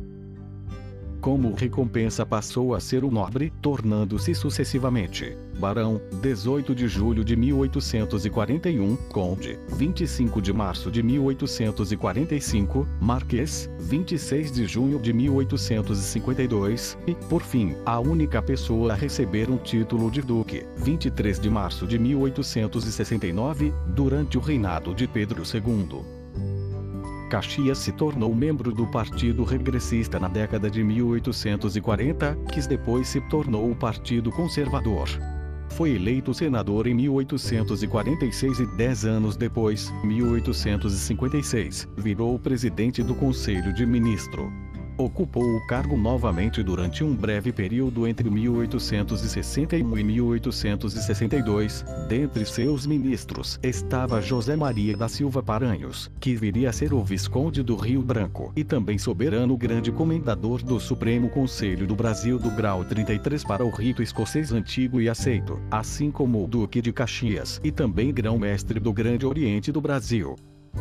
Como 1.20 1.52
recompensa 1.54 2.24
passou 2.24 2.74
a 2.74 2.81
ser 2.81 3.04
o 3.04 3.11
nobre, 3.11 3.52
tornando-se 3.61 4.35
sucessivamente 4.35 5.37
Barão, 5.59 6.00
18 6.22 6.74
de 6.74 6.87
julho 6.87 7.24
de 7.24 7.35
1841, 7.35 8.96
Conde, 9.12 9.59
25 9.76 10.40
de 10.40 10.52
março 10.52 10.88
de 10.90 11.02
1845, 11.02 12.87
Marquês, 13.00 13.68
26 13.81 14.52
de 14.52 14.66
junho 14.66 15.00
de 15.00 15.12
1852, 15.12 16.96
e, 17.09 17.14
por 17.28 17.42
fim, 17.42 17.74
a 17.85 17.98
única 17.98 18.40
pessoa 18.40 18.92
a 18.92 18.96
receber 18.96 19.50
um 19.50 19.57
título 19.57 20.11
de 20.11 20.22
Duque, 20.22 20.64
23 20.76 21.40
de 21.40 21.50
março 21.50 21.88
de 21.88 21.98
1869, 21.98 23.74
durante 23.88 24.38
o 24.38 24.40
reinado 24.40 24.94
de 24.94 25.09
Pedro 25.09 25.42
II. 25.42 26.17
Caxias 27.28 27.78
se 27.78 27.92
tornou 27.92 28.34
membro 28.34 28.72
do 28.72 28.86
Partido 28.86 29.44
Regressista 29.44 30.18
na 30.18 30.28
década 30.28 30.70
de 30.70 30.82
1840, 30.82 32.34
que 32.52 32.66
depois 32.66 33.08
se 33.08 33.20
tornou 33.28 33.70
o 33.70 33.76
Partido 33.76 34.32
Conservador. 34.32 35.08
Foi 35.70 35.94
eleito 35.94 36.32
senador 36.32 36.86
em 36.86 36.94
1846 36.94 38.60
e 38.60 38.66
dez 38.76 39.04
anos 39.04 39.36
depois, 39.36 39.92
1856, 40.02 41.88
virou 41.96 42.38
presidente 42.38 43.02
do 43.02 43.14
Conselho 43.14 43.72
de 43.74 43.84
Ministro. 43.84 44.50
Ocupou 44.98 45.44
o 45.44 45.64
cargo 45.64 45.96
novamente 45.96 46.61
durante 46.61 47.04
um 47.04 47.14
breve 47.14 47.52
período 47.52 48.04
entre 48.04 48.28
1861 48.28 49.96
e 49.96 50.02
1862. 50.02 51.84
Dentre 52.08 52.44
seus 52.44 52.84
ministros 52.84 53.61
estava 53.62 54.20
José 54.20 54.56
Maria 54.56 54.96
da 54.96 55.08
Silva 55.08 55.40
Paranhos, 55.40 56.11
que 56.18 56.34
viria 56.34 56.70
a 56.70 56.72
ser 56.72 56.92
o 56.92 57.04
Visconde 57.04 57.62
do 57.62 57.76
Rio 57.76 58.02
Branco 58.02 58.52
e 58.56 58.64
também 58.64 58.98
soberano 58.98 59.56
grande 59.56 59.92
comendador 59.92 60.64
do 60.64 60.80
Supremo 60.80 61.28
Conselho 61.28 61.87
do 61.87 61.94
Brasil 61.94 62.37
do 62.37 62.50
grau 62.50 62.84
33 62.84 63.44
para 63.44 63.64
o 63.64 63.70
rito 63.70 64.02
escocês 64.02 64.50
antigo 64.50 65.00
e 65.00 65.08
aceito, 65.08 65.61
assim 65.70 66.11
como 66.11 66.42
o 66.42 66.48
Duque 66.48 66.82
de 66.82 66.92
Caxias 66.92 67.61
e 67.62 67.70
também 67.70 68.12
grão-mestre 68.12 68.80
do 68.80 68.92
Grande 68.92 69.24
Oriente 69.24 69.70
do 69.70 69.80
Brasil. 69.80 70.34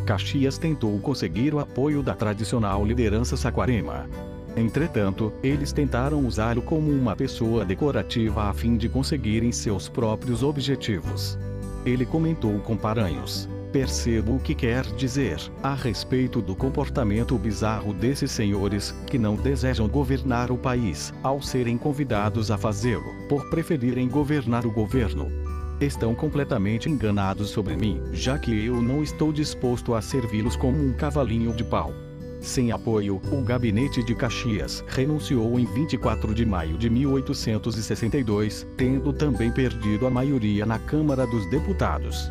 Caxias 0.06 0.58
tentou 0.58 0.98
conseguir 1.00 1.54
o 1.54 1.58
apoio 1.58 2.02
da 2.02 2.14
tradicional 2.14 2.84
liderança 2.84 3.36
saquarema. 3.36 4.08
Entretanto, 4.56 5.32
eles 5.42 5.72
tentaram 5.72 6.26
usá-lo 6.26 6.62
como 6.62 6.90
uma 6.90 7.14
pessoa 7.14 7.64
decorativa 7.64 8.44
a 8.44 8.52
fim 8.52 8.76
de 8.76 8.88
conseguirem 8.88 9.52
seus 9.52 9.88
próprios 9.88 10.42
objetivos. 10.42 11.38
Ele 11.84 12.04
comentou 12.04 12.58
com 12.60 12.76
Paranhos. 12.76 13.48
Percebo 13.70 14.36
o 14.36 14.40
que 14.40 14.54
quer 14.54 14.82
dizer, 14.96 15.38
a 15.62 15.74
respeito 15.74 16.40
do 16.40 16.56
comportamento 16.56 17.36
bizarro 17.36 17.92
desses 17.92 18.30
senhores, 18.30 18.94
que 19.06 19.18
não 19.18 19.36
desejam 19.36 19.86
governar 19.86 20.50
o 20.50 20.56
país, 20.56 21.12
ao 21.22 21.42
serem 21.42 21.76
convidados 21.76 22.50
a 22.50 22.56
fazê-lo, 22.56 23.14
por 23.28 23.50
preferirem 23.50 24.08
governar 24.08 24.64
o 24.64 24.70
governo 24.70 25.47
estão 25.80 26.14
completamente 26.14 26.88
enganados 26.88 27.50
sobre 27.50 27.76
mim, 27.76 28.00
já 28.12 28.38
que 28.38 28.66
eu 28.66 28.82
não 28.82 29.02
estou 29.02 29.32
disposto 29.32 29.94
a 29.94 30.02
servi-los 30.02 30.56
como 30.56 30.78
um 30.78 30.92
cavalinho 30.92 31.52
de 31.52 31.64
pau. 31.64 31.92
Sem 32.40 32.70
apoio, 32.70 33.20
o 33.32 33.42
gabinete 33.42 34.02
de 34.02 34.14
Caxias 34.14 34.84
renunciou 34.88 35.58
em 35.58 35.64
24 35.64 36.32
de 36.34 36.46
maio 36.46 36.78
de 36.78 36.88
1862, 36.88 38.66
tendo 38.76 39.12
também 39.12 39.50
perdido 39.50 40.06
a 40.06 40.10
maioria 40.10 40.64
na 40.64 40.78
Câmara 40.78 41.26
dos 41.26 41.48
Deputados. 41.50 42.30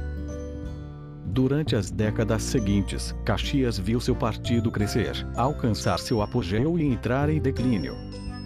Durante 1.25 1.75
as 1.75 1.91
décadas 1.91 2.41
seguintes, 2.43 3.13
Caxias 3.25 3.77
viu 3.77 3.99
seu 3.99 4.15
partido 4.15 4.71
crescer, 4.71 5.13
alcançar 5.35 5.99
seu 5.99 6.21
apogeu 6.21 6.79
e 6.79 6.85
entrar 6.85 7.29
em 7.29 7.39
declínio 7.39 7.95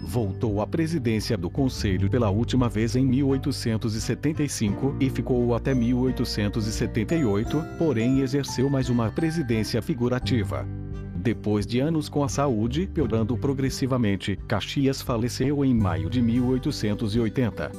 voltou 0.02 0.60
à 0.60 0.66
presidência 0.66 1.36
do 1.36 1.48
Conselho 1.48 2.10
pela 2.10 2.28
última 2.28 2.68
vez 2.68 2.96
em 2.96 3.06
1875 3.06 4.96
e 5.00 5.08
ficou 5.08 5.54
até 5.54 5.72
1878, 5.72 7.64
porém 7.78 8.20
exerceu 8.20 8.68
mais 8.68 8.90
uma 8.90 9.10
presidência 9.10 9.80
figurativa. 9.80 10.66
Depois 11.14 11.64
de 11.64 11.78
anos 11.78 12.08
com 12.08 12.24
a 12.24 12.28
saúde 12.28 12.88
piorando 12.92 13.36
progressivamente, 13.36 14.36
Caxias 14.48 15.00
faleceu 15.00 15.64
em 15.64 15.72
maio 15.72 16.10
de 16.10 16.20
1880. 16.20 17.70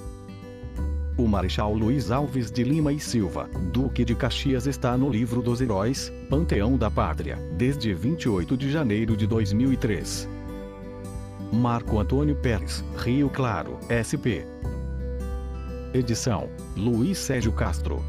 O 1.18 1.28
Marechal 1.28 1.74
Luiz 1.76 2.10
Alves 2.10 2.50
de 2.50 2.64
Lima 2.64 2.92
e 2.92 3.00
Silva, 3.00 3.48
Duque 3.72 4.04
de 4.04 4.16
Caxias, 4.16 4.66
está 4.66 4.98
no 4.98 5.10
livro 5.10 5.44
dos 5.44 5.62
Heróis, 5.62 6.12
Panteão 6.30 6.76
da 6.78 6.90
Pátria, 6.90 7.38
desde 7.56 7.94
28 7.94 8.58
de 8.58 8.72
janeiro 8.72 9.16
de 9.16 9.28
2003. 9.28 10.33
Marco 11.54 12.00
Antônio 12.00 12.36
Pérez, 12.36 12.84
Rio 12.98 13.30
Claro, 13.30 13.78
SP. 13.88 14.42
Edição: 15.94 16.50
Luiz 16.76 17.20
Sérgio 17.20 17.52
Castro. 17.52 18.04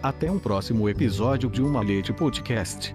Até 0.00 0.30
um 0.30 0.38
próximo 0.38 0.88
episódio 0.88 1.50
de 1.50 1.60
Uma 1.60 1.82
Leite 1.82 2.12
Podcast. 2.12 2.94